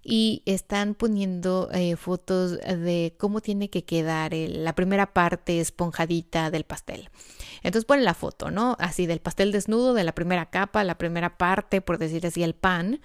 y 0.03 0.41
están 0.45 0.95
poniendo 0.95 1.69
eh, 1.71 1.95
fotos 1.95 2.57
de 2.59 3.15
cómo 3.17 3.41
tiene 3.41 3.69
que 3.69 3.85
quedar 3.85 4.33
la 4.33 4.73
primera 4.73 5.13
parte 5.13 5.59
esponjadita 5.59 6.51
del 6.51 6.63
pastel. 6.63 7.09
Entonces 7.63 7.85
ponen 7.85 8.05
la 8.05 8.13
foto, 8.13 8.51
¿no? 8.51 8.75
Así 8.79 9.05
del 9.05 9.19
pastel 9.19 9.51
desnudo, 9.51 9.93
de 9.93 10.03
la 10.03 10.13
primera 10.13 10.49
capa, 10.49 10.83
la 10.83 10.97
primera 10.97 11.37
parte, 11.37 11.81
por 11.81 11.97
decir 11.97 12.25
así, 12.25 12.43
el 12.43 12.55
pan. 12.55 13.01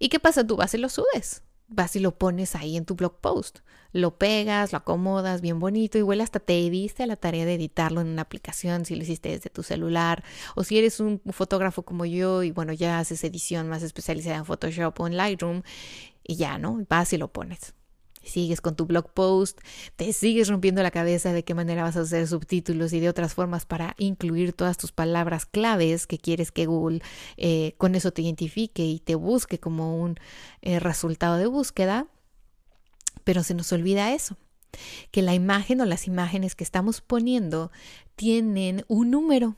¿Y 0.00 0.08
qué 0.08 0.18
pasa? 0.18 0.44
Tú 0.44 0.56
vas 0.56 0.74
y 0.74 0.78
lo 0.78 0.88
subes 0.88 1.44
vas 1.74 1.96
y 1.96 2.00
lo 2.00 2.16
pones 2.18 2.54
ahí 2.54 2.76
en 2.76 2.84
tu 2.84 2.94
blog 2.94 3.20
post. 3.20 3.60
Lo 3.92 4.16
pegas, 4.16 4.72
lo 4.72 4.78
acomodas 4.78 5.40
bien 5.40 5.58
bonito, 5.58 5.98
igual 5.98 6.20
hasta 6.20 6.40
te 6.40 6.54
diste 6.70 7.02
a 7.02 7.06
la 7.06 7.16
tarea 7.16 7.44
de 7.44 7.54
editarlo 7.54 8.00
en 8.00 8.08
una 8.08 8.22
aplicación 8.22 8.84
si 8.84 8.94
lo 8.94 9.02
hiciste 9.02 9.28
desde 9.28 9.50
tu 9.50 9.62
celular 9.62 10.24
o 10.54 10.64
si 10.64 10.78
eres 10.78 11.00
un 11.00 11.20
fotógrafo 11.30 11.82
como 11.82 12.06
yo 12.06 12.42
y 12.42 12.50
bueno, 12.52 12.72
ya 12.72 12.98
haces 12.98 13.22
edición 13.24 13.68
más 13.68 13.82
especializada 13.82 14.36
en 14.36 14.46
Photoshop 14.46 14.98
o 15.00 15.06
en 15.06 15.16
Lightroom 15.16 15.62
y 16.24 16.36
ya, 16.36 16.58
¿no? 16.58 16.84
Vas 16.88 17.12
y 17.12 17.18
lo 17.18 17.32
pones 17.32 17.74
sigues 18.22 18.60
con 18.60 18.76
tu 18.76 18.86
blog 18.86 19.10
post, 19.12 19.60
te 19.96 20.12
sigues 20.12 20.48
rompiendo 20.48 20.82
la 20.82 20.90
cabeza 20.90 21.32
de 21.32 21.44
qué 21.44 21.54
manera 21.54 21.82
vas 21.82 21.96
a 21.96 22.00
hacer 22.00 22.26
subtítulos 22.26 22.92
y 22.92 23.00
de 23.00 23.08
otras 23.08 23.34
formas 23.34 23.66
para 23.66 23.94
incluir 23.98 24.52
todas 24.52 24.76
tus 24.76 24.92
palabras 24.92 25.46
claves 25.46 26.06
que 26.06 26.18
quieres 26.18 26.52
que 26.52 26.66
Google 26.66 27.02
eh, 27.36 27.74
con 27.78 27.94
eso 27.94 28.12
te 28.12 28.22
identifique 28.22 28.84
y 28.84 29.00
te 29.00 29.14
busque 29.14 29.58
como 29.58 30.00
un 30.00 30.16
eh, 30.62 30.78
resultado 30.80 31.36
de 31.36 31.46
búsqueda. 31.46 32.06
Pero 33.24 33.42
se 33.42 33.54
nos 33.54 33.72
olvida 33.72 34.12
eso, 34.14 34.36
que 35.10 35.22
la 35.22 35.34
imagen 35.34 35.80
o 35.80 35.84
las 35.84 36.08
imágenes 36.08 36.56
que 36.56 36.64
estamos 36.64 37.00
poniendo 37.00 37.70
tienen 38.16 38.84
un 38.88 39.10
número 39.10 39.56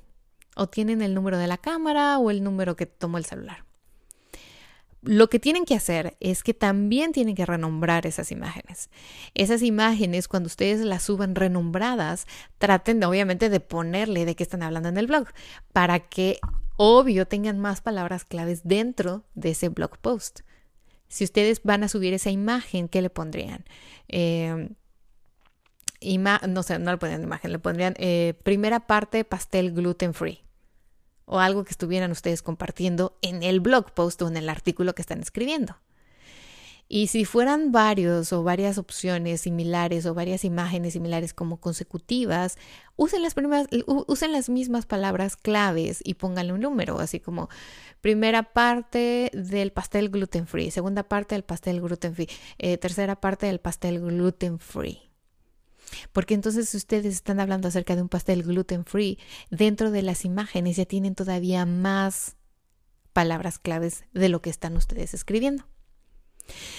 o 0.56 0.68
tienen 0.68 1.00
el 1.02 1.14
número 1.14 1.38
de 1.38 1.46
la 1.46 1.56
cámara 1.56 2.18
o 2.18 2.30
el 2.30 2.42
número 2.42 2.76
que 2.76 2.86
tomó 2.86 3.16
el 3.16 3.24
celular 3.24 3.64
lo 5.04 5.28
que 5.28 5.38
tienen 5.38 5.64
que 5.64 5.74
hacer 5.74 6.16
es 6.20 6.42
que 6.42 6.54
también 6.54 7.12
tienen 7.12 7.34
que 7.34 7.46
renombrar 7.46 8.06
esas 8.06 8.30
imágenes. 8.32 8.90
Esas 9.34 9.62
imágenes, 9.62 10.28
cuando 10.28 10.46
ustedes 10.46 10.80
las 10.80 11.02
suban 11.02 11.34
renombradas, 11.34 12.26
traten 12.58 13.00
de, 13.00 13.06
obviamente 13.06 13.50
de 13.50 13.60
ponerle 13.60 14.24
de 14.24 14.34
qué 14.34 14.42
están 14.42 14.62
hablando 14.62 14.88
en 14.88 14.96
el 14.96 15.06
blog, 15.06 15.28
para 15.72 16.00
que, 16.00 16.38
obvio, 16.76 17.26
tengan 17.26 17.58
más 17.58 17.80
palabras 17.80 18.24
claves 18.24 18.62
dentro 18.64 19.24
de 19.34 19.50
ese 19.50 19.68
blog 19.68 19.98
post. 19.98 20.40
Si 21.08 21.24
ustedes 21.24 21.62
van 21.62 21.84
a 21.84 21.88
subir 21.88 22.14
esa 22.14 22.30
imagen, 22.30 22.88
¿qué 22.88 23.02
le 23.02 23.10
pondrían? 23.10 23.64
Eh, 24.08 24.70
no 26.48 26.62
sé, 26.62 26.78
no 26.78 26.90
le 26.92 26.98
pondrían 26.98 27.22
imagen, 27.22 27.52
le 27.52 27.58
pondrían 27.58 27.94
eh, 27.98 28.34
primera 28.42 28.86
parte 28.86 29.24
pastel 29.24 29.72
gluten 29.72 30.12
free 30.12 30.43
o 31.26 31.38
algo 31.38 31.64
que 31.64 31.70
estuvieran 31.70 32.10
ustedes 32.10 32.42
compartiendo 32.42 33.16
en 33.22 33.42
el 33.42 33.60
blog 33.60 33.92
post 33.92 34.20
o 34.22 34.28
en 34.28 34.36
el 34.36 34.48
artículo 34.48 34.94
que 34.94 35.02
están 35.02 35.20
escribiendo. 35.20 35.76
Y 36.86 37.06
si 37.06 37.24
fueran 37.24 37.72
varios 37.72 38.32
o 38.32 38.42
varias 38.42 38.76
opciones 38.76 39.40
similares 39.40 40.04
o 40.04 40.12
varias 40.12 40.44
imágenes 40.44 40.92
similares 40.92 41.32
como 41.32 41.58
consecutivas, 41.58 42.58
usen 42.96 43.22
las, 43.22 43.34
primeras, 43.34 43.68
usen 43.86 44.32
las 44.32 44.50
mismas 44.50 44.84
palabras 44.84 45.36
claves 45.36 46.02
y 46.04 46.14
pónganle 46.14 46.52
un 46.52 46.60
número, 46.60 47.00
así 47.00 47.20
como 47.20 47.48
primera 48.02 48.52
parte 48.52 49.30
del 49.32 49.72
pastel 49.72 50.10
gluten 50.10 50.46
free, 50.46 50.70
segunda 50.70 51.04
parte 51.04 51.34
del 51.34 51.44
pastel 51.44 51.80
gluten 51.80 52.14
free, 52.14 52.28
eh, 52.58 52.76
tercera 52.76 53.18
parte 53.18 53.46
del 53.46 53.60
pastel 53.60 54.00
gluten 54.00 54.58
free. 54.58 55.13
Porque 56.12 56.34
entonces 56.34 56.68
si 56.68 56.76
ustedes 56.76 57.14
están 57.14 57.40
hablando 57.40 57.68
acerca 57.68 57.96
de 57.96 58.02
un 58.02 58.08
pastel 58.08 58.42
gluten 58.42 58.84
free, 58.84 59.18
dentro 59.50 59.90
de 59.90 60.02
las 60.02 60.24
imágenes 60.24 60.76
ya 60.76 60.84
tienen 60.84 61.14
todavía 61.14 61.66
más 61.66 62.36
palabras 63.12 63.58
claves 63.58 64.04
de 64.12 64.28
lo 64.28 64.42
que 64.42 64.50
están 64.50 64.76
ustedes 64.76 65.14
escribiendo. 65.14 65.64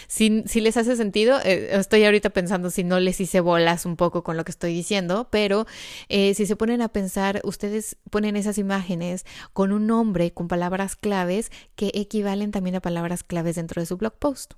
Si, 0.07 0.43
si, 0.45 0.61
les 0.61 0.77
hace 0.77 0.95
sentido, 0.95 1.39
eh, 1.43 1.69
estoy 1.71 2.03
ahorita 2.05 2.29
pensando 2.29 2.69
si 2.69 2.83
no 2.83 2.99
les 2.99 3.19
hice 3.19 3.39
bolas 3.39 3.85
un 3.85 3.95
poco 3.95 4.23
con 4.23 4.37
lo 4.37 4.45
que 4.45 4.51
estoy 4.51 4.73
diciendo, 4.73 5.27
pero 5.31 5.65
eh, 6.07 6.35
si 6.35 6.45
se 6.45 6.55
ponen 6.55 6.81
a 6.81 6.89
pensar, 6.89 7.41
ustedes 7.43 7.97
ponen 8.11 8.35
esas 8.35 8.59
imágenes 8.59 9.25
con 9.53 9.71
un 9.71 9.87
nombre, 9.87 10.31
con 10.33 10.47
palabras 10.47 10.95
claves 10.95 11.51
que 11.75 11.91
equivalen 11.95 12.51
también 12.51 12.75
a 12.75 12.81
palabras 12.81 13.23
claves 13.23 13.55
dentro 13.55 13.81
de 13.81 13.87
su 13.87 13.97
blog 13.97 14.13
post. 14.19 14.53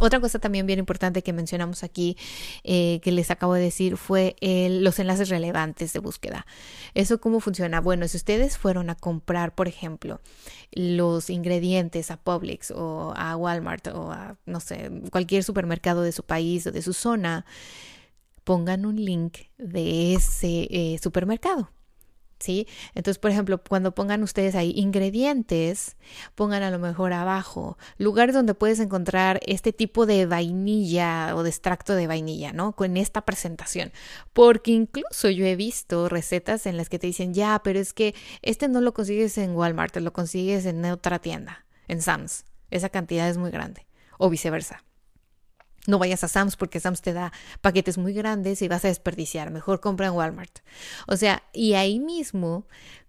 Otra 0.00 0.18
cosa 0.18 0.40
también 0.40 0.66
bien 0.66 0.80
importante 0.80 1.22
que 1.22 1.32
mencionamos 1.32 1.84
aquí, 1.84 2.16
eh, 2.64 3.00
que 3.02 3.12
les 3.12 3.30
acabo 3.30 3.54
de 3.54 3.62
decir, 3.62 3.96
fue 3.96 4.34
los 4.40 4.98
enlaces 4.98 5.28
relevantes 5.28 5.92
de 5.92 6.00
búsqueda. 6.00 6.46
¿Eso 6.94 7.20
cómo 7.20 7.38
funciona? 7.38 7.80
Bueno, 7.80 8.08
si 8.08 8.16
ustedes 8.16 8.58
fueron 8.58 8.90
a 8.90 8.96
comprar, 8.96 9.54
por 9.54 9.68
ejemplo, 9.68 10.20
los 10.72 11.30
ingredientes 11.30 12.10
a 12.10 12.16
Publix 12.16 12.72
o 12.72 13.14
a 13.16 13.36
Walmart 13.36 13.86
o 13.88 14.10
a, 14.10 14.36
no 14.46 14.58
sé, 14.58 14.90
cualquier 15.12 15.44
supermercado 15.44 16.02
de 16.02 16.10
su 16.10 16.24
país 16.24 16.66
o 16.66 16.72
de 16.72 16.82
su 16.82 16.92
zona, 16.92 17.46
pongan 18.42 18.86
un 18.86 18.96
link 18.96 19.38
de 19.58 20.14
ese 20.14 20.66
eh, 20.70 20.98
supermercado. 21.00 21.70
¿Sí? 22.44 22.68
Entonces, 22.94 23.18
por 23.18 23.30
ejemplo, 23.30 23.62
cuando 23.62 23.94
pongan 23.94 24.22
ustedes 24.22 24.54
ahí 24.54 24.72
ingredientes, 24.76 25.96
pongan 26.34 26.62
a 26.62 26.70
lo 26.70 26.78
mejor 26.78 27.12
abajo 27.12 27.78
lugares 27.96 28.34
donde 28.34 28.54
puedes 28.54 28.80
encontrar 28.80 29.40
este 29.46 29.72
tipo 29.72 30.04
de 30.06 30.26
vainilla 30.26 31.34
o 31.34 31.42
de 31.42 31.50
extracto 31.50 31.94
de 31.94 32.06
vainilla, 32.06 32.52
¿no? 32.52 32.72
Con 32.72 32.96
esta 32.96 33.22
presentación. 33.22 33.92
Porque 34.32 34.72
incluso 34.72 35.30
yo 35.30 35.46
he 35.46 35.56
visto 35.56 36.08
recetas 36.08 36.66
en 36.66 36.76
las 36.76 36.88
que 36.88 36.98
te 36.98 37.06
dicen, 37.06 37.32
ya, 37.32 37.60
pero 37.64 37.78
es 37.78 37.92
que 37.94 38.14
este 38.42 38.68
no 38.68 38.80
lo 38.80 38.92
consigues 38.92 39.38
en 39.38 39.56
Walmart, 39.56 39.96
lo 39.96 40.12
consigues 40.12 40.66
en 40.66 40.84
otra 40.84 41.18
tienda, 41.18 41.64
en 41.88 42.02
Sam's. 42.02 42.44
Esa 42.70 42.90
cantidad 42.90 43.28
es 43.28 43.38
muy 43.38 43.50
grande. 43.50 43.86
O 44.18 44.28
viceversa. 44.28 44.84
No 45.86 45.98
vayas 45.98 46.24
a 46.24 46.28
Sam's 46.28 46.56
porque 46.56 46.80
Sam's 46.80 47.02
te 47.02 47.12
da 47.12 47.32
paquetes 47.60 47.98
muy 47.98 48.14
grandes 48.14 48.62
y 48.62 48.68
vas 48.68 48.84
a 48.84 48.88
desperdiciar. 48.88 49.50
Mejor 49.50 49.80
compra 49.80 50.06
en 50.06 50.14
Walmart. 50.14 50.60
O 51.06 51.16
sea, 51.16 51.42
y 51.52 51.74
ahí 51.74 52.00
mismo, 52.00 52.66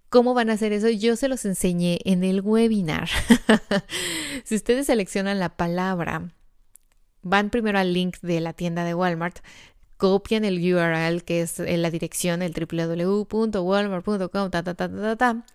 ¿cómo 0.09 0.33
van 0.33 0.49
a 0.49 0.53
hacer 0.53 0.73
eso? 0.73 0.89
Yo 0.89 1.15
se 1.15 1.29
los 1.29 1.45
enseñé 1.45 1.99
en 2.03 2.23
el 2.23 2.41
webinar. 2.41 3.09
si 4.43 4.55
ustedes 4.55 4.87
seleccionan 4.87 5.39
la 5.39 5.55
palabra, 5.55 6.33
van 7.21 7.49
primero 7.49 7.79
al 7.79 7.93
link 7.93 8.17
de 8.21 8.41
la 8.41 8.53
tienda 8.53 8.83
de 8.83 8.93
Walmart, 8.93 9.39
copian 9.97 10.43
el 10.45 10.57
URL 10.57 11.23
que 11.23 11.41
es 11.41 11.59
la 11.59 11.89
dirección, 11.89 12.41
el 12.41 12.53
www.walmart.com, 12.53 14.51
ta, 14.51 14.63
ta, 14.63 14.73
ta, 14.73 14.89
ta, 14.89 15.15
ta, 15.15 15.45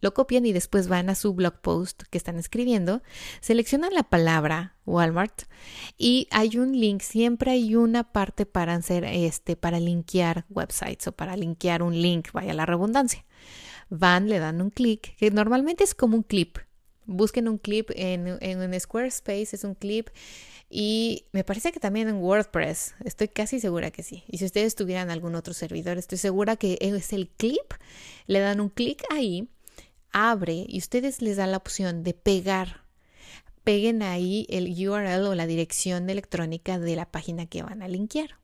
lo 0.00 0.14
copian 0.14 0.46
y 0.46 0.52
después 0.52 0.88
van 0.88 1.10
a 1.10 1.14
su 1.14 1.34
blog 1.34 1.60
post 1.60 2.02
que 2.10 2.18
están 2.18 2.38
escribiendo, 2.38 3.02
seleccionan 3.40 3.94
la 3.94 4.04
palabra 4.04 4.76
Walmart 4.86 5.42
y 5.96 6.28
hay 6.30 6.58
un 6.58 6.78
link, 6.78 7.02
siempre 7.02 7.52
hay 7.52 7.74
una 7.74 8.12
parte 8.12 8.46
para 8.46 8.74
hacer 8.74 9.04
este 9.04 9.56
para 9.56 9.80
linkear 9.80 10.46
websites 10.48 11.08
o 11.08 11.12
para 11.12 11.36
linkear 11.36 11.82
un 11.82 12.00
link, 12.00 12.32
vaya 12.32 12.54
la 12.54 12.66
redundancia. 12.66 13.24
Van, 13.90 14.28
le 14.28 14.38
dan 14.38 14.60
un 14.60 14.70
clic, 14.70 15.16
que 15.16 15.30
normalmente 15.30 15.82
es 15.82 15.94
como 15.94 16.16
un 16.16 16.22
clip. 16.22 16.58
Busquen 17.06 17.48
un 17.48 17.56
clip 17.56 17.90
en, 17.94 18.36
en 18.42 18.60
un 18.60 18.78
Squarespace, 18.78 19.56
es 19.56 19.64
un 19.64 19.74
clip 19.74 20.10
y 20.70 21.24
me 21.32 21.44
parece 21.44 21.72
que 21.72 21.80
también 21.80 22.08
en 22.08 22.16
WordPress, 22.16 22.94
estoy 23.04 23.28
casi 23.28 23.60
segura 23.60 23.90
que 23.90 24.02
sí. 24.02 24.24
Y 24.28 24.38
si 24.38 24.44
ustedes 24.44 24.74
tuvieran 24.74 25.10
algún 25.10 25.34
otro 25.34 25.54
servidor, 25.54 25.96
estoy 25.96 26.18
segura 26.18 26.56
que 26.56 26.76
es 26.80 27.12
el 27.14 27.30
clip, 27.30 27.72
le 28.26 28.40
dan 28.40 28.60
un 28.60 28.68
clic 28.68 29.02
ahí 29.10 29.48
abre 30.12 30.64
y 30.68 30.78
ustedes 30.78 31.22
les 31.22 31.36
dan 31.36 31.52
la 31.52 31.58
opción 31.58 32.02
de 32.02 32.14
pegar. 32.14 32.84
Peguen 33.64 34.02
ahí 34.02 34.46
el 34.48 34.68
URL 34.88 35.26
o 35.26 35.34
la 35.34 35.46
dirección 35.46 36.08
electrónica 36.08 36.78
de 36.78 36.96
la 36.96 37.10
página 37.10 37.46
que 37.46 37.62
van 37.62 37.82
a 37.82 37.88
linkear. 37.88 38.38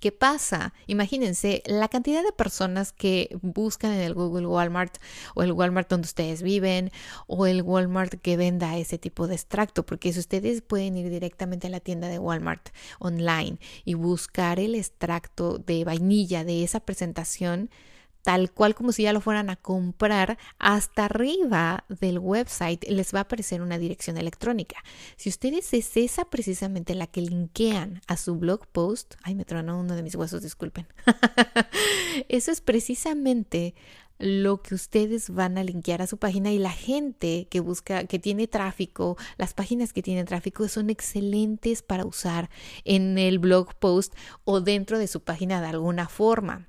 ¿Qué 0.00 0.12
pasa? 0.12 0.74
Imagínense 0.86 1.60
la 1.66 1.88
cantidad 1.88 2.22
de 2.22 2.30
personas 2.30 2.92
que 2.92 3.36
buscan 3.42 3.92
en 3.92 4.00
el 4.00 4.14
Google 4.14 4.46
Walmart 4.46 4.98
o 5.34 5.42
el 5.42 5.50
Walmart 5.50 5.90
donde 5.90 6.06
ustedes 6.06 6.40
viven 6.40 6.92
o 7.26 7.46
el 7.46 7.62
Walmart 7.62 8.14
que 8.20 8.36
venda 8.36 8.78
ese 8.78 8.98
tipo 8.98 9.26
de 9.26 9.34
extracto, 9.34 9.84
porque 9.84 10.12
si 10.12 10.20
ustedes 10.20 10.62
pueden 10.62 10.96
ir 10.96 11.10
directamente 11.10 11.66
a 11.66 11.70
la 11.70 11.80
tienda 11.80 12.06
de 12.06 12.20
Walmart 12.20 12.68
online 13.00 13.58
y 13.84 13.94
buscar 13.94 14.60
el 14.60 14.76
extracto 14.76 15.58
de 15.58 15.82
vainilla 15.82 16.44
de 16.44 16.62
esa 16.62 16.78
presentación, 16.78 17.68
tal 18.22 18.50
cual 18.50 18.74
como 18.74 18.92
si 18.92 19.04
ya 19.04 19.12
lo 19.12 19.20
fueran 19.20 19.50
a 19.50 19.56
comprar, 19.56 20.38
hasta 20.58 21.06
arriba 21.06 21.84
del 21.88 22.18
website 22.18 22.84
les 22.88 23.14
va 23.14 23.20
a 23.20 23.22
aparecer 23.22 23.62
una 23.62 23.78
dirección 23.78 24.18
electrónica. 24.18 24.82
Si 25.16 25.28
ustedes 25.28 25.72
es 25.74 25.96
esa 25.96 26.24
precisamente 26.26 26.94
la 26.94 27.06
que 27.06 27.22
linkean 27.22 28.02
a 28.06 28.16
su 28.16 28.36
blog 28.36 28.66
post, 28.66 29.14
ay, 29.22 29.34
me 29.34 29.44
tronó 29.44 29.78
uno 29.78 29.94
de 29.94 30.02
mis 30.02 30.14
huesos, 30.14 30.42
disculpen. 30.42 30.86
Eso 32.28 32.50
es 32.50 32.60
precisamente 32.60 33.74
lo 34.18 34.62
que 34.62 34.74
ustedes 34.74 35.30
van 35.30 35.58
a 35.58 35.64
linkear 35.64 36.02
a 36.02 36.06
su 36.06 36.18
página 36.18 36.50
y 36.50 36.58
la 36.58 36.72
gente 36.72 37.46
que 37.50 37.60
busca, 37.60 38.04
que 38.04 38.18
tiene 38.18 38.48
tráfico, 38.48 39.16
las 39.36 39.54
páginas 39.54 39.92
que 39.92 40.02
tienen 40.02 40.26
tráfico 40.26 40.66
son 40.68 40.90
excelentes 40.90 41.82
para 41.82 42.04
usar 42.04 42.50
en 42.84 43.16
el 43.18 43.38
blog 43.38 43.74
post 43.76 44.14
o 44.44 44.60
dentro 44.60 44.98
de 44.98 45.06
su 45.06 45.22
página 45.22 45.60
de 45.60 45.68
alguna 45.68 46.08
forma. 46.08 46.67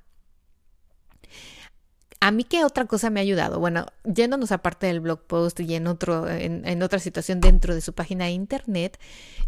A 2.22 2.32
mí, 2.32 2.44
¿qué 2.44 2.66
otra 2.66 2.84
cosa 2.84 3.08
me 3.08 3.18
ha 3.18 3.22
ayudado? 3.22 3.60
Bueno, 3.60 3.86
yéndonos 4.04 4.52
aparte 4.52 4.86
del 4.86 5.00
blog 5.00 5.22
post 5.22 5.58
y 5.60 5.74
en, 5.74 5.86
otro, 5.86 6.28
en, 6.28 6.82
otra 6.82 6.98
situación 6.98 7.40
dentro 7.40 7.74
de 7.74 7.80
su 7.80 7.94
página 7.94 8.26
de 8.26 8.32
internet, 8.32 8.98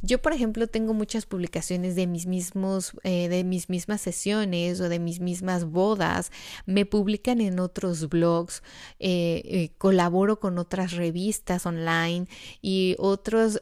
yo, 0.00 0.22
por 0.22 0.32
ejemplo, 0.32 0.66
tengo 0.66 0.94
muchas 0.94 1.26
publicaciones 1.26 1.96
de 1.96 2.06
mis 2.06 2.24
mismos, 2.24 2.92
eh, 3.02 3.28
de 3.28 3.44
mis 3.44 3.68
mismas 3.68 4.00
sesiones 4.00 4.80
o 4.80 4.88
de 4.88 4.98
mis 5.00 5.20
mismas 5.20 5.66
bodas. 5.66 6.32
Me 6.64 6.86
publican 6.86 7.42
en 7.42 7.60
otros 7.60 8.08
blogs, 8.08 8.62
eh, 8.98 9.42
eh, 9.44 9.70
colaboro 9.76 10.40
con 10.40 10.56
otras 10.56 10.92
revistas 10.92 11.66
online 11.66 12.26
y 12.62 12.96
otros, 12.98 13.60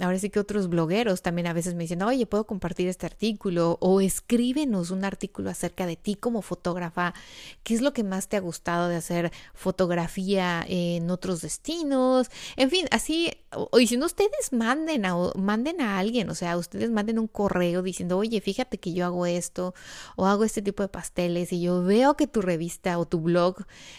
ahora 0.00 0.18
sí 0.18 0.28
que 0.28 0.40
otros 0.40 0.68
blogueros 0.68 1.22
también 1.22 1.46
a 1.46 1.52
veces 1.52 1.76
me 1.76 1.84
dicen, 1.84 2.02
oye, 2.02 2.26
puedo 2.26 2.48
compartir 2.48 2.88
este 2.88 3.06
artículo 3.06 3.78
o 3.80 4.00
escríbenos 4.00 4.90
un 4.90 5.04
artículo 5.04 5.50
acerca 5.50 5.86
de 5.86 5.94
ti 5.94 6.16
como 6.16 6.42
fotógrafa. 6.42 7.14
¿Qué 7.62 7.74
es 7.74 7.80
lo 7.80 7.92
que 7.92 8.02
más 8.02 8.26
te 8.26 8.39
gustado 8.40 8.88
de 8.88 8.96
hacer 8.96 9.32
fotografía 9.54 10.64
en 10.66 11.10
otros 11.10 11.40
destinos, 11.40 12.30
en 12.56 12.70
fin, 12.70 12.86
así, 12.90 13.30
o, 13.52 13.78
si 13.78 13.96
no, 13.96 14.06
ustedes 14.06 14.52
manden 14.52 15.06
a, 15.06 15.14
manden 15.36 15.80
a 15.80 15.98
alguien, 15.98 16.30
o 16.30 16.34
sea, 16.34 16.56
ustedes 16.56 16.90
manden 16.90 17.18
un 17.18 17.28
correo 17.28 17.82
diciendo, 17.82 18.18
oye, 18.18 18.40
fíjate 18.40 18.78
que 18.78 18.92
yo 18.92 19.06
hago 19.06 19.26
esto 19.26 19.74
o 20.16 20.26
hago 20.26 20.44
este 20.44 20.62
tipo 20.62 20.82
de 20.82 20.88
pasteles 20.88 21.52
y 21.52 21.60
yo 21.60 21.82
veo 21.82 22.16
que 22.16 22.26
tu 22.26 22.42
revista 22.42 22.98
o 22.98 23.06
tu 23.06 23.20
blog 23.20 23.56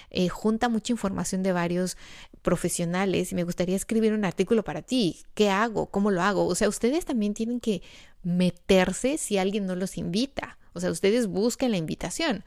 eh, 0.10 0.30
junta 0.30 0.70
mucha 0.70 0.94
información 0.94 1.44
de 1.44 1.54
varios 1.54 1.98
profesionales 2.42 3.32
y 3.32 3.36
me 3.36 3.44
gustaría 3.44 3.76
escribir 3.76 4.14
un 4.14 4.26
artículo 4.26 4.64
para 4.64 4.82
ti. 4.82 5.24
¿Qué 5.34 5.50
hago? 5.50 5.88
¿Cómo 5.88 6.12
lo 6.12 6.22
hago? 6.22 6.48
O 6.48 6.56
sea, 6.56 6.70
ustedes 6.70 7.06
también 7.06 7.34
tienen 7.34 7.60
que 7.60 7.82
meterse 8.24 9.18
si 9.18 9.38
alguien 9.38 9.66
no 9.66 9.76
los 9.76 9.98
invita. 9.98 10.58
O 10.74 10.80
sea, 10.80 10.92
ustedes 10.92 11.28
busquen 11.28 11.72
la 11.72 11.78
invitación. 11.78 12.44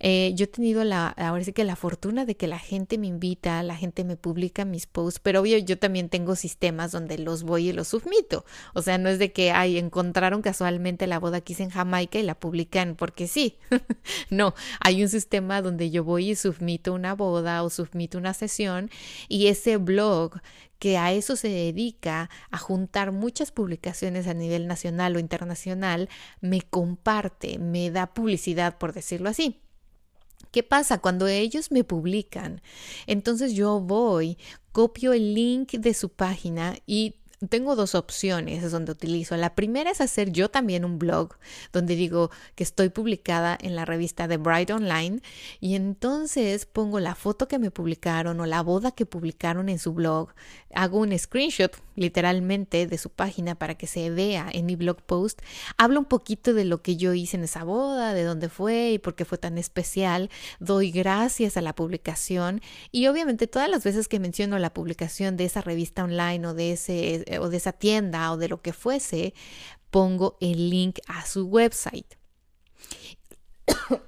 Eh, 0.00 0.32
yo 0.34 0.44
he 0.44 0.48
tenido 0.48 0.82
la, 0.82 1.08
ahora 1.08 1.44
sí 1.44 1.52
que 1.52 1.64
la 1.64 1.76
fortuna 1.76 2.24
de 2.24 2.36
que 2.36 2.46
la 2.46 2.58
gente 2.58 2.98
me 2.98 3.06
invita, 3.06 3.62
la 3.62 3.76
gente 3.76 4.02
me 4.04 4.16
publica 4.16 4.64
mis 4.64 4.86
posts, 4.86 5.20
pero 5.22 5.40
obvio 5.40 5.58
yo 5.58 5.78
también 5.78 6.08
tengo 6.08 6.34
sistemas 6.36 6.90
donde 6.90 7.18
los 7.18 7.42
voy 7.42 7.68
y 7.68 7.72
los 7.72 7.88
submito. 7.88 8.44
O 8.74 8.82
sea, 8.82 8.98
no 8.98 9.08
es 9.08 9.18
de 9.18 9.32
que, 9.32 9.52
ay, 9.52 9.78
encontraron 9.78 10.42
casualmente 10.42 11.06
la 11.06 11.18
boda 11.18 11.40
que 11.40 11.52
hice 11.52 11.62
en 11.62 11.70
Jamaica 11.70 12.18
y 12.18 12.22
la 12.22 12.34
publican 12.34 12.96
porque 12.96 13.28
sí. 13.28 13.58
no, 14.30 14.54
hay 14.80 15.02
un 15.02 15.08
sistema 15.08 15.62
donde 15.62 15.90
yo 15.90 16.02
voy 16.02 16.30
y 16.30 16.34
submito 16.34 16.92
una 16.92 17.14
boda 17.14 17.62
o 17.62 17.70
submito 17.70 18.18
una 18.18 18.34
sesión 18.34 18.90
y 19.28 19.46
ese 19.46 19.76
blog 19.76 20.40
que 20.80 20.96
a 20.96 21.12
eso 21.12 21.36
se 21.36 21.48
dedica, 21.48 22.30
a 22.50 22.58
juntar 22.58 23.12
muchas 23.12 23.52
publicaciones 23.52 24.26
a 24.26 24.34
nivel 24.34 24.66
nacional 24.66 25.14
o 25.14 25.20
internacional, 25.20 26.08
me 26.40 26.62
comparte, 26.62 27.58
me 27.58 27.90
da 27.90 28.12
publicidad, 28.14 28.78
por 28.78 28.94
decirlo 28.94 29.28
así. 29.28 29.60
¿Qué 30.50 30.62
pasa 30.62 30.98
cuando 30.98 31.28
ellos 31.28 31.70
me 31.70 31.84
publican? 31.84 32.62
Entonces 33.06 33.52
yo 33.52 33.78
voy, 33.78 34.38
copio 34.72 35.12
el 35.12 35.34
link 35.34 35.72
de 35.72 35.92
su 35.94 36.08
página 36.08 36.76
y 36.86 37.19
tengo 37.48 37.74
dos 37.74 37.94
opciones 37.94 38.62
es 38.62 38.70
donde 38.70 38.92
utilizo. 38.92 39.36
La 39.36 39.54
primera 39.54 39.90
es 39.90 40.00
hacer 40.00 40.30
yo 40.30 40.50
también 40.50 40.84
un 40.84 40.98
blog 40.98 41.36
donde 41.72 41.96
digo 41.96 42.30
que 42.54 42.62
estoy 42.62 42.90
publicada 42.90 43.56
en 43.60 43.74
la 43.74 43.86
revista 43.86 44.28
de 44.28 44.36
Bright 44.36 44.70
Online 44.70 45.22
y 45.58 45.74
entonces 45.74 46.66
pongo 46.66 47.00
la 47.00 47.14
foto 47.14 47.48
que 47.48 47.58
me 47.58 47.70
publicaron 47.70 48.38
o 48.40 48.46
la 48.46 48.62
boda 48.62 48.92
que 48.92 49.06
publicaron 49.06 49.70
en 49.70 49.78
su 49.78 49.94
blog. 49.94 50.34
Hago 50.74 50.98
un 50.98 51.18
screenshot 51.18 51.74
literalmente 51.96 52.86
de 52.86 52.98
su 52.98 53.10
página 53.10 53.54
para 53.54 53.74
que 53.74 53.86
se 53.86 54.10
vea 54.10 54.48
en 54.52 54.66
mi 54.66 54.76
blog 54.76 55.02
post. 55.02 55.40
Hablo 55.78 56.00
un 56.00 56.06
poquito 56.06 56.52
de 56.52 56.64
lo 56.64 56.82
que 56.82 56.96
yo 56.96 57.14
hice 57.14 57.36
en 57.36 57.44
esa 57.44 57.64
boda, 57.64 58.12
de 58.12 58.24
dónde 58.24 58.48
fue 58.48 58.92
y 58.92 58.98
por 58.98 59.14
qué 59.14 59.24
fue 59.24 59.38
tan 59.38 59.56
especial. 59.56 60.30
Doy 60.60 60.90
gracias 60.90 61.56
a 61.56 61.62
la 61.62 61.74
publicación 61.74 62.60
y 62.92 63.06
obviamente 63.06 63.46
todas 63.46 63.70
las 63.70 63.82
veces 63.82 64.08
que 64.08 64.20
menciono 64.20 64.58
la 64.58 64.74
publicación 64.74 65.36
de 65.36 65.46
esa 65.46 65.62
revista 65.62 66.04
online 66.04 66.46
o 66.46 66.54
de 66.54 66.72
ese 66.72 67.24
o 67.38 67.48
de 67.48 67.58
esa 67.58 67.72
tienda 67.72 68.32
o 68.32 68.36
de 68.36 68.48
lo 68.48 68.62
que 68.62 68.72
fuese, 68.72 69.34
pongo 69.90 70.36
el 70.40 70.70
link 70.70 70.98
a 71.06 71.26
su 71.26 71.46
website. 71.46 72.16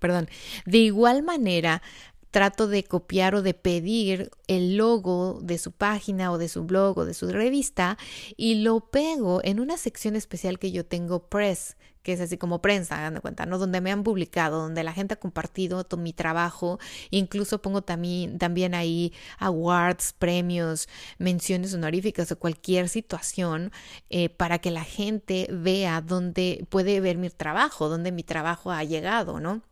Perdón. 0.00 0.28
De 0.66 0.78
igual 0.78 1.22
manera, 1.22 1.82
trato 2.30 2.66
de 2.66 2.82
copiar 2.82 3.36
o 3.36 3.42
de 3.42 3.54
pedir 3.54 4.30
el 4.48 4.76
logo 4.76 5.38
de 5.40 5.56
su 5.56 5.70
página 5.70 6.32
o 6.32 6.38
de 6.38 6.48
su 6.48 6.64
blog 6.64 6.98
o 6.98 7.04
de 7.04 7.14
su 7.14 7.28
revista 7.28 7.96
y 8.36 8.56
lo 8.56 8.90
pego 8.90 9.40
en 9.44 9.60
una 9.60 9.76
sección 9.76 10.16
especial 10.16 10.58
que 10.58 10.72
yo 10.72 10.84
tengo 10.84 11.28
Press, 11.28 11.76
que 12.04 12.12
es 12.12 12.20
así 12.20 12.36
como 12.36 12.60
prensa, 12.60 13.00
dando 13.00 13.22
cuenta, 13.22 13.46
¿no? 13.46 13.58
Donde 13.58 13.80
me 13.80 13.90
han 13.90 14.04
publicado, 14.04 14.60
donde 14.60 14.84
la 14.84 14.92
gente 14.92 15.14
ha 15.14 15.18
compartido 15.18 15.84
mi 15.96 16.12
trabajo, 16.12 16.78
incluso 17.10 17.62
pongo 17.62 17.82
también, 17.82 18.38
también 18.38 18.74
ahí 18.74 19.12
awards, 19.38 20.12
premios, 20.12 20.88
menciones 21.18 21.72
honoríficas 21.72 22.30
o 22.30 22.38
cualquier 22.38 22.88
situación 22.88 23.72
eh, 24.10 24.28
para 24.28 24.58
que 24.58 24.70
la 24.70 24.84
gente 24.84 25.48
vea 25.50 26.02
dónde 26.02 26.66
puede 26.68 27.00
ver 27.00 27.16
mi 27.16 27.30
trabajo, 27.30 27.88
dónde 27.88 28.12
mi 28.12 28.22
trabajo 28.22 28.70
ha 28.70 28.84
llegado, 28.84 29.40
¿no? 29.40 29.62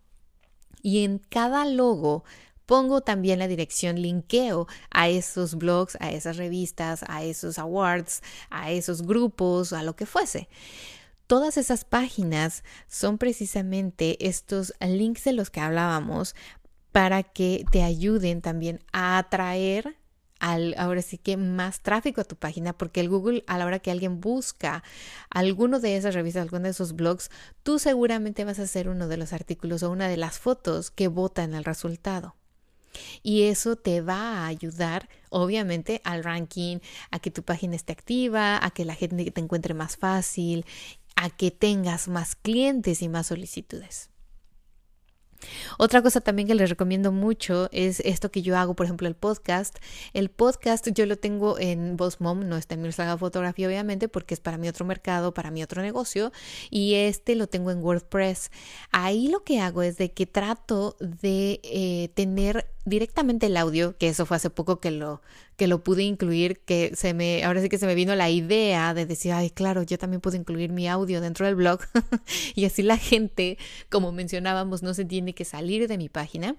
Y 0.82 1.04
en 1.04 1.18
cada 1.18 1.66
logo 1.66 2.24
pongo 2.64 3.02
también 3.02 3.38
la 3.40 3.48
dirección 3.48 4.00
linkeo 4.00 4.66
a 4.90 5.10
esos 5.10 5.56
blogs, 5.56 5.98
a 6.00 6.10
esas 6.12 6.38
revistas, 6.38 7.04
a 7.08 7.24
esos 7.24 7.58
awards, 7.58 8.22
a 8.48 8.70
esos 8.70 9.02
grupos, 9.02 9.74
a 9.74 9.82
lo 9.82 9.94
que 9.96 10.06
fuese 10.06 10.48
todas 11.32 11.56
esas 11.56 11.86
páginas 11.86 12.62
son 12.88 13.16
precisamente 13.16 14.28
estos 14.28 14.74
links 14.80 15.24
de 15.24 15.32
los 15.32 15.48
que 15.48 15.60
hablábamos 15.60 16.36
para 16.92 17.22
que 17.22 17.64
te 17.72 17.82
ayuden 17.82 18.42
también 18.42 18.80
a 18.92 19.16
atraer 19.16 19.96
al, 20.40 20.74
ahora 20.76 21.00
sí 21.00 21.16
que 21.16 21.38
más 21.38 21.80
tráfico 21.80 22.20
a 22.20 22.24
tu 22.24 22.36
página, 22.36 22.74
porque 22.74 23.00
el 23.00 23.08
Google, 23.08 23.44
a 23.46 23.56
la 23.56 23.64
hora 23.64 23.78
que 23.78 23.90
alguien 23.90 24.20
busca 24.20 24.84
alguno 25.30 25.80
de 25.80 25.96
esas 25.96 26.14
revistas, 26.14 26.42
alguno 26.42 26.64
de 26.64 26.72
esos 26.72 26.92
blogs, 26.92 27.30
tú 27.62 27.78
seguramente 27.78 28.44
vas 28.44 28.58
a 28.58 28.66
ser 28.66 28.90
uno 28.90 29.08
de 29.08 29.16
los 29.16 29.32
artículos 29.32 29.82
o 29.82 29.90
una 29.90 30.08
de 30.08 30.18
las 30.18 30.38
fotos 30.38 30.90
que 30.90 31.08
vota 31.08 31.44
en 31.44 31.54
el 31.54 31.64
resultado. 31.64 32.36
Y 33.22 33.44
eso 33.44 33.76
te 33.76 34.00
va 34.00 34.20
a 34.20 34.46
ayudar, 34.46 35.08
obviamente, 35.30 36.00
al 36.04 36.24
ranking, 36.24 36.78
a 37.10 37.18
que 37.20 37.30
tu 37.30 37.42
página 37.42 37.76
esté 37.76 37.92
activa, 37.92 38.62
a 38.62 38.70
que 38.70 38.84
la 38.84 38.94
gente 38.94 39.30
te 39.30 39.40
encuentre 39.40 39.74
más 39.74 39.96
fácil 39.96 40.66
a 41.16 41.30
que 41.30 41.50
tengas 41.50 42.08
más 42.08 42.34
clientes 42.36 43.02
y 43.02 43.08
más 43.08 43.28
solicitudes. 43.28 44.12
Otra 45.78 46.02
cosa 46.02 46.20
también 46.20 46.48
que 46.48 46.54
les 46.54 46.70
recomiendo 46.70 47.12
mucho 47.12 47.68
es 47.72 48.00
esto 48.00 48.30
que 48.30 48.42
yo 48.42 48.56
hago, 48.56 48.74
por 48.74 48.86
ejemplo, 48.86 49.08
el 49.08 49.14
podcast. 49.14 49.78
El 50.12 50.30
podcast 50.30 50.88
yo 50.92 51.06
lo 51.06 51.16
tengo 51.16 51.58
en 51.58 51.96
Boss 51.96 52.20
Mom, 52.20 52.48
no 52.48 52.56
está 52.56 52.74
en 52.74 52.82
mi 52.82 52.92
saga 52.92 53.18
fotografía, 53.18 53.68
obviamente, 53.68 54.08
porque 54.08 54.34
es 54.34 54.40
para 54.40 54.58
mi 54.58 54.68
otro 54.68 54.84
mercado, 54.84 55.34
para 55.34 55.50
mi 55.50 55.62
otro 55.62 55.82
negocio, 55.82 56.32
y 56.70 56.94
este 56.94 57.34
lo 57.34 57.46
tengo 57.46 57.70
en 57.70 57.82
WordPress. 57.82 58.50
Ahí 58.90 59.28
lo 59.28 59.44
que 59.44 59.60
hago 59.60 59.82
es 59.82 59.96
de 59.96 60.12
que 60.12 60.26
trato 60.26 60.96
de 61.00 61.60
eh, 61.64 62.10
tener 62.14 62.68
directamente 62.84 63.46
el 63.46 63.56
audio, 63.56 63.96
que 63.96 64.08
eso 64.08 64.26
fue 64.26 64.36
hace 64.36 64.50
poco 64.50 64.80
que 64.80 64.90
lo, 64.90 65.20
que 65.56 65.66
lo 65.66 65.84
pude 65.84 66.02
incluir, 66.02 66.60
que 66.60 66.92
se 66.94 67.14
me, 67.14 67.44
ahora 67.44 67.62
sí 67.62 67.68
que 67.68 67.78
se 67.78 67.86
me 67.86 67.94
vino 67.94 68.14
la 68.16 68.30
idea 68.30 68.94
de 68.94 69.06
decir, 69.06 69.32
ay, 69.32 69.50
claro, 69.50 69.82
yo 69.82 69.98
también 69.98 70.20
puedo 70.20 70.36
incluir 70.36 70.72
mi 70.72 70.88
audio 70.88 71.20
dentro 71.20 71.46
del 71.46 71.54
blog 71.54 71.80
y 72.54 72.64
así 72.64 72.82
la 72.82 72.96
gente, 72.96 73.58
como 73.90 74.12
mencionábamos, 74.12 74.82
no 74.82 74.94
se 74.94 75.04
tiene 75.04 75.34
que 75.34 75.44
salir 75.44 75.86
de 75.88 75.98
mi 75.98 76.08
página, 76.08 76.56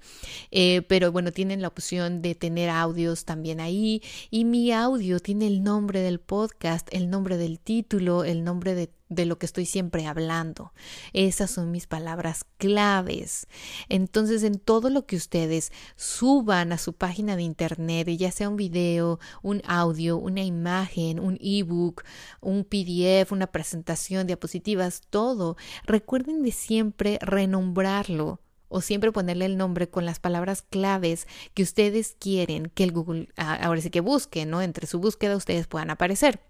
eh, 0.51 0.83
pero 0.87 1.11
bueno, 1.11 1.31
tienen 1.31 1.61
la 1.61 1.67
opción 1.67 2.21
de 2.21 2.35
tener 2.35 2.69
audios 2.69 3.25
también 3.25 3.59
ahí. 3.59 4.01
Y 4.29 4.45
mi 4.45 4.71
audio 4.71 5.19
tiene 5.19 5.47
el 5.47 5.63
nombre 5.63 5.99
del 5.99 6.19
podcast, 6.19 6.87
el 6.91 7.09
nombre 7.09 7.37
del 7.37 7.59
título, 7.59 8.23
el 8.23 8.43
nombre 8.43 8.75
de 8.75 8.89
de 9.15 9.25
lo 9.25 9.37
que 9.37 9.45
estoy 9.45 9.65
siempre 9.65 10.05
hablando. 10.05 10.73
Esas 11.13 11.51
son 11.51 11.71
mis 11.71 11.87
palabras 11.87 12.45
claves. 12.57 13.47
Entonces, 13.89 14.43
en 14.43 14.59
todo 14.59 14.89
lo 14.89 15.05
que 15.05 15.15
ustedes 15.15 15.71
suban 15.95 16.71
a 16.71 16.77
su 16.77 16.93
página 16.93 17.35
de 17.35 17.43
internet, 17.43 18.07
ya 18.09 18.31
sea 18.31 18.49
un 18.49 18.57
video, 18.57 19.19
un 19.41 19.61
audio, 19.65 20.17
una 20.17 20.43
imagen, 20.43 21.19
un 21.19 21.37
ebook, 21.41 22.03
un 22.41 22.63
PDF, 22.63 23.31
una 23.31 23.47
presentación, 23.47 24.27
diapositivas, 24.27 25.01
todo, 25.09 25.57
recuerden 25.85 26.43
de 26.43 26.51
siempre 26.51 27.19
renombrarlo 27.21 28.39
o 28.73 28.81
siempre 28.81 29.11
ponerle 29.11 29.45
el 29.45 29.55
nombre 29.55 29.87
con 29.87 30.05
las 30.05 30.19
palabras 30.19 30.63
claves 30.63 31.27
que 31.53 31.61
ustedes 31.61 32.15
quieren 32.19 32.71
que 32.73 32.83
el 32.83 32.91
Google 32.91 33.29
ahora 33.37 33.79
sí 33.81 33.91
que 33.91 34.01
busque, 34.01 34.47
¿no? 34.47 34.63
Entre 34.63 34.87
su 34.87 34.99
búsqueda 34.99 35.37
ustedes 35.37 35.67
puedan 35.67 35.91
aparecer. 35.91 36.41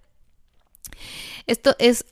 Esto 1.47 1.75
es 1.79 2.05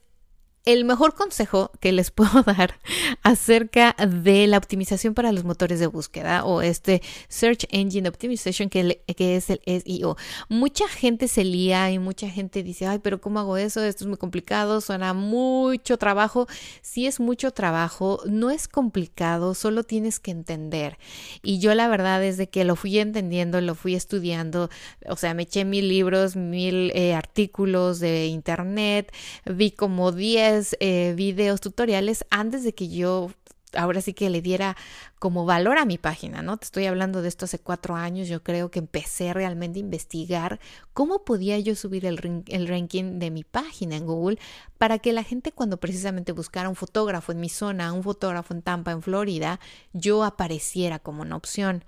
el 0.65 0.85
mejor 0.85 1.15
consejo 1.15 1.71
que 1.79 1.91
les 1.91 2.11
puedo 2.11 2.43
dar 2.43 2.79
acerca 3.23 3.95
de 4.07 4.47
la 4.47 4.57
optimización 4.57 5.13
para 5.13 5.31
los 5.31 5.43
motores 5.43 5.79
de 5.79 5.87
búsqueda 5.87 6.45
o 6.45 6.61
este 6.61 7.01
Search 7.27 7.65
Engine 7.69 8.07
Optimization 8.07 8.69
que, 8.69 9.01
es 9.07 9.49
el 9.49 9.61
SEO. 9.65 10.17
Mucha 10.49 10.87
gente 10.87 11.27
se 11.27 11.43
lía 11.43 11.91
y 11.91 11.99
mucha 11.99 12.29
gente 12.29 12.63
dice, 12.63 12.87
ay, 12.87 12.99
pero 12.99 13.21
¿cómo 13.21 13.39
hago 13.39 13.57
eso? 13.57 13.83
Esto 13.83 14.03
es 14.03 14.07
muy 14.07 14.17
complicado, 14.17 14.81
suena 14.81 15.13
mucho 15.13 15.97
trabajo. 15.97 16.47
Si 16.81 17.07
es 17.07 17.19
mucho 17.19 17.51
trabajo, 17.51 18.21
no 18.25 18.49
es 18.49 18.67
complicado, 18.67 19.53
solo 19.53 19.83
tienes 19.83 20.19
que 20.19 20.31
entender. 20.31 20.97
Y 21.41 21.59
yo 21.59 21.73
la 21.75 21.87
verdad 21.87 22.23
es 22.23 22.37
de 22.37 22.49
que 22.49 22.63
lo 22.63 22.75
fui 22.75 22.97
entendiendo, 22.99 23.61
lo 23.61 23.75
fui 23.75 23.95
estudiando, 23.95 24.69
o 25.07 25.15
sea, 25.15 25.33
me 25.33 25.43
eché 25.43 25.65
mil 25.65 25.87
libros, 25.87 26.35
mil 26.35 26.91
eh, 26.93 27.13
artículos 27.13 27.99
de 27.99 28.27
internet, 28.27 29.11
vi 29.45 29.71
como 29.71 30.11
10 30.11 30.50
eh, 30.79 31.13
videos, 31.15 31.61
tutoriales 31.61 32.25
antes 32.29 32.63
de 32.63 32.73
que 32.73 32.89
yo 32.89 33.31
ahora 33.73 34.01
sí 34.01 34.13
que 34.13 34.29
le 34.29 34.41
diera 34.41 34.75
como 35.19 35.45
valor 35.45 35.77
a 35.77 35.85
mi 35.85 35.97
página, 35.97 36.41
¿no? 36.41 36.57
Te 36.57 36.65
estoy 36.65 36.85
hablando 36.85 37.21
de 37.21 37.29
esto 37.29 37.45
hace 37.45 37.59
cuatro 37.59 37.95
años, 37.95 38.27
yo 38.27 38.43
creo 38.43 38.71
que 38.71 38.79
empecé 38.79 39.33
realmente 39.33 39.79
a 39.79 39.81
investigar 39.81 40.59
cómo 40.93 41.23
podía 41.23 41.59
yo 41.59 41.75
subir 41.75 42.05
el, 42.05 42.43
el, 42.47 42.67
ranking 42.67 43.19
de 43.19 43.31
mi 43.31 43.43
página 43.43 43.95
en 43.95 44.05
Google 44.05 44.39
para 44.77 44.99
que 44.99 45.13
la 45.13 45.23
gente 45.23 45.51
cuando 45.51 45.79
precisamente 45.79 46.31
buscara 46.31 46.69
un 46.69 46.75
fotógrafo 46.75 47.31
en 47.31 47.39
mi 47.39 47.49
zona, 47.49 47.93
un 47.93 48.03
fotógrafo 48.03 48.53
en 48.53 48.61
Tampa, 48.61 48.91
en 48.91 49.01
Florida, 49.01 49.59
yo 49.93 50.23
apareciera 50.23 50.99
como 50.99 51.21
una 51.21 51.35
opción. 51.35 51.85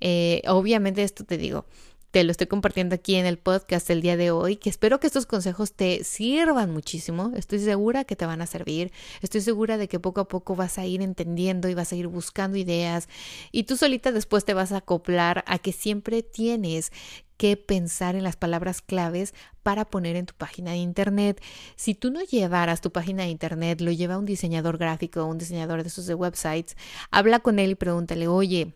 Eh, 0.00 0.42
obviamente 0.46 1.02
esto 1.02 1.24
te 1.24 1.38
digo, 1.38 1.64
te 2.14 2.22
lo 2.22 2.30
estoy 2.30 2.46
compartiendo 2.46 2.94
aquí 2.94 3.16
en 3.16 3.26
el 3.26 3.38
podcast 3.38 3.90
el 3.90 4.00
día 4.00 4.16
de 4.16 4.30
hoy, 4.30 4.54
que 4.54 4.70
espero 4.70 5.00
que 5.00 5.08
estos 5.08 5.26
consejos 5.26 5.72
te 5.72 6.04
sirvan 6.04 6.70
muchísimo. 6.70 7.32
Estoy 7.34 7.58
segura 7.58 8.04
que 8.04 8.14
te 8.14 8.24
van 8.24 8.40
a 8.40 8.46
servir. 8.46 8.92
Estoy 9.20 9.40
segura 9.40 9.78
de 9.78 9.88
que 9.88 9.98
poco 9.98 10.20
a 10.20 10.28
poco 10.28 10.54
vas 10.54 10.78
a 10.78 10.86
ir 10.86 11.02
entendiendo 11.02 11.68
y 11.68 11.74
vas 11.74 11.90
a 11.90 11.96
ir 11.96 12.06
buscando 12.06 12.56
ideas 12.56 13.08
y 13.50 13.64
tú 13.64 13.76
solita 13.76 14.12
después 14.12 14.44
te 14.44 14.54
vas 14.54 14.70
a 14.70 14.76
acoplar 14.76 15.42
a 15.48 15.58
que 15.58 15.72
siempre 15.72 16.22
tienes 16.22 16.92
que 17.36 17.56
pensar 17.56 18.14
en 18.14 18.22
las 18.22 18.36
palabras 18.36 18.80
claves 18.80 19.34
para 19.64 19.84
poner 19.84 20.14
en 20.14 20.26
tu 20.26 20.34
página 20.34 20.70
de 20.70 20.76
internet. 20.76 21.42
Si 21.74 21.96
tú 21.96 22.12
no 22.12 22.20
llevaras 22.20 22.80
tu 22.80 22.92
página 22.92 23.24
de 23.24 23.30
internet, 23.30 23.80
lo 23.80 23.90
lleva 23.90 24.18
un 24.18 24.24
diseñador 24.24 24.78
gráfico 24.78 25.24
un 25.24 25.38
diseñador 25.38 25.82
de 25.82 25.88
esos 25.88 26.06
de 26.06 26.14
websites, 26.14 26.76
habla 27.10 27.40
con 27.40 27.58
él 27.58 27.72
y 27.72 27.74
pregúntale, 27.74 28.28
oye, 28.28 28.72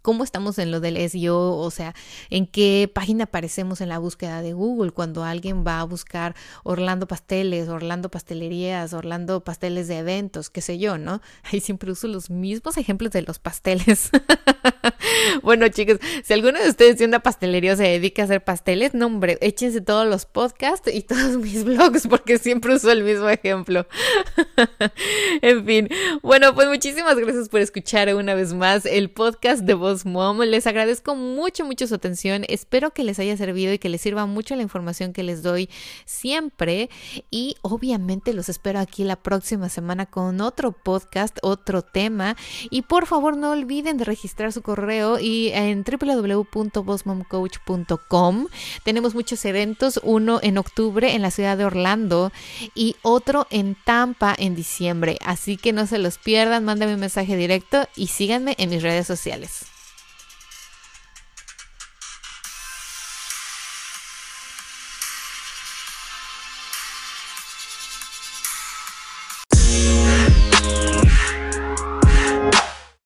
¿Cómo 0.00 0.24
estamos 0.24 0.58
en 0.58 0.70
lo 0.70 0.80
del 0.80 0.96
SEO? 1.08 1.56
O 1.58 1.70
sea, 1.70 1.94
¿en 2.30 2.46
qué 2.46 2.90
página 2.92 3.24
aparecemos 3.24 3.80
en 3.80 3.88
la 3.88 3.98
búsqueda 3.98 4.42
de 4.42 4.52
Google 4.52 4.90
cuando 4.90 5.24
alguien 5.24 5.64
va 5.66 5.80
a 5.80 5.84
buscar 5.84 6.34
Orlando 6.64 7.06
Pasteles, 7.06 7.68
Orlando 7.68 8.10
Pastelerías, 8.10 8.92
Orlando 8.94 9.44
Pasteles 9.44 9.88
de 9.88 9.98
eventos, 9.98 10.50
qué 10.50 10.60
sé 10.60 10.78
yo, 10.78 10.98
¿no? 10.98 11.20
Ahí 11.44 11.60
siempre 11.60 11.92
uso 11.92 12.08
los 12.08 12.30
mismos 12.30 12.76
ejemplos 12.76 13.12
de 13.12 13.22
los 13.22 13.38
pasteles. 13.38 14.10
bueno, 15.42 15.68
chicos, 15.68 15.98
si 16.24 16.32
alguno 16.32 16.60
de 16.60 16.68
ustedes 16.68 16.96
tiene 16.96 17.10
una 17.10 17.20
pastelería 17.20 17.74
o 17.74 17.76
se 17.76 17.84
dedica 17.84 18.22
a 18.22 18.24
hacer 18.24 18.42
pasteles, 18.42 18.94
no, 18.94 19.06
hombre, 19.06 19.38
échense 19.40 19.80
todos 19.80 20.06
los 20.06 20.26
podcasts 20.26 20.92
y 20.92 21.02
todos 21.02 21.36
mis 21.36 21.64
blogs 21.66 22.06
porque 22.08 22.38
siempre 22.38 22.74
uso 22.74 22.90
el 22.90 23.04
mismo 23.04 23.28
ejemplo. 23.28 23.86
en 25.42 25.64
fin, 25.64 25.88
bueno, 26.22 26.54
pues 26.54 26.68
muchísimas 26.68 27.16
gracias 27.16 27.48
por 27.48 27.60
escuchar 27.60 28.12
una 28.14 28.34
vez 28.34 28.54
más 28.54 28.86
el 28.86 29.10
podcast 29.10 29.62
de 29.62 29.74
Voz 29.82 30.06
Mom. 30.06 30.40
Les 30.40 30.66
agradezco 30.68 31.16
mucho, 31.16 31.66
mucho 31.66 31.88
su 31.88 31.96
atención. 31.96 32.44
Espero 32.48 32.92
que 32.92 33.02
les 33.02 33.18
haya 33.18 33.36
servido 33.36 33.72
y 33.72 33.80
que 33.80 33.88
les 33.88 34.00
sirva 34.00 34.26
mucho 34.26 34.54
la 34.54 34.62
información 34.62 35.12
que 35.12 35.24
les 35.24 35.42
doy 35.42 35.68
siempre. 36.06 36.88
Y 37.30 37.56
obviamente 37.62 38.32
los 38.32 38.48
espero 38.48 38.78
aquí 38.78 39.02
la 39.02 39.16
próxima 39.16 39.68
semana 39.68 40.06
con 40.06 40.40
otro 40.40 40.70
podcast, 40.70 41.36
otro 41.42 41.82
tema. 41.82 42.36
Y 42.70 42.82
por 42.82 43.06
favor 43.06 43.36
no 43.36 43.50
olviden 43.50 43.98
de 43.98 44.04
registrar 44.04 44.52
su 44.52 44.62
correo 44.62 45.18
y 45.18 45.48
en 45.48 45.84
www.bossmomcoach.com 45.84 48.46
tenemos 48.84 49.16
muchos 49.16 49.44
eventos, 49.44 49.98
uno 50.04 50.38
en 50.42 50.58
octubre 50.58 51.12
en 51.14 51.22
la 51.22 51.32
ciudad 51.32 51.58
de 51.58 51.64
Orlando 51.64 52.30
y 52.76 52.94
otro 53.02 53.48
en 53.50 53.76
Tampa 53.84 54.32
en 54.38 54.54
diciembre. 54.54 55.18
Así 55.24 55.56
que 55.56 55.72
no 55.72 55.88
se 55.88 55.98
los 55.98 56.18
pierdan, 56.18 56.64
mándenme 56.64 56.94
un 56.94 57.00
mensaje 57.00 57.36
directo 57.36 57.88
y 57.96 58.06
síganme 58.06 58.54
en 58.58 58.70
mis 58.70 58.82
redes 58.82 59.08
sociales. 59.08 59.71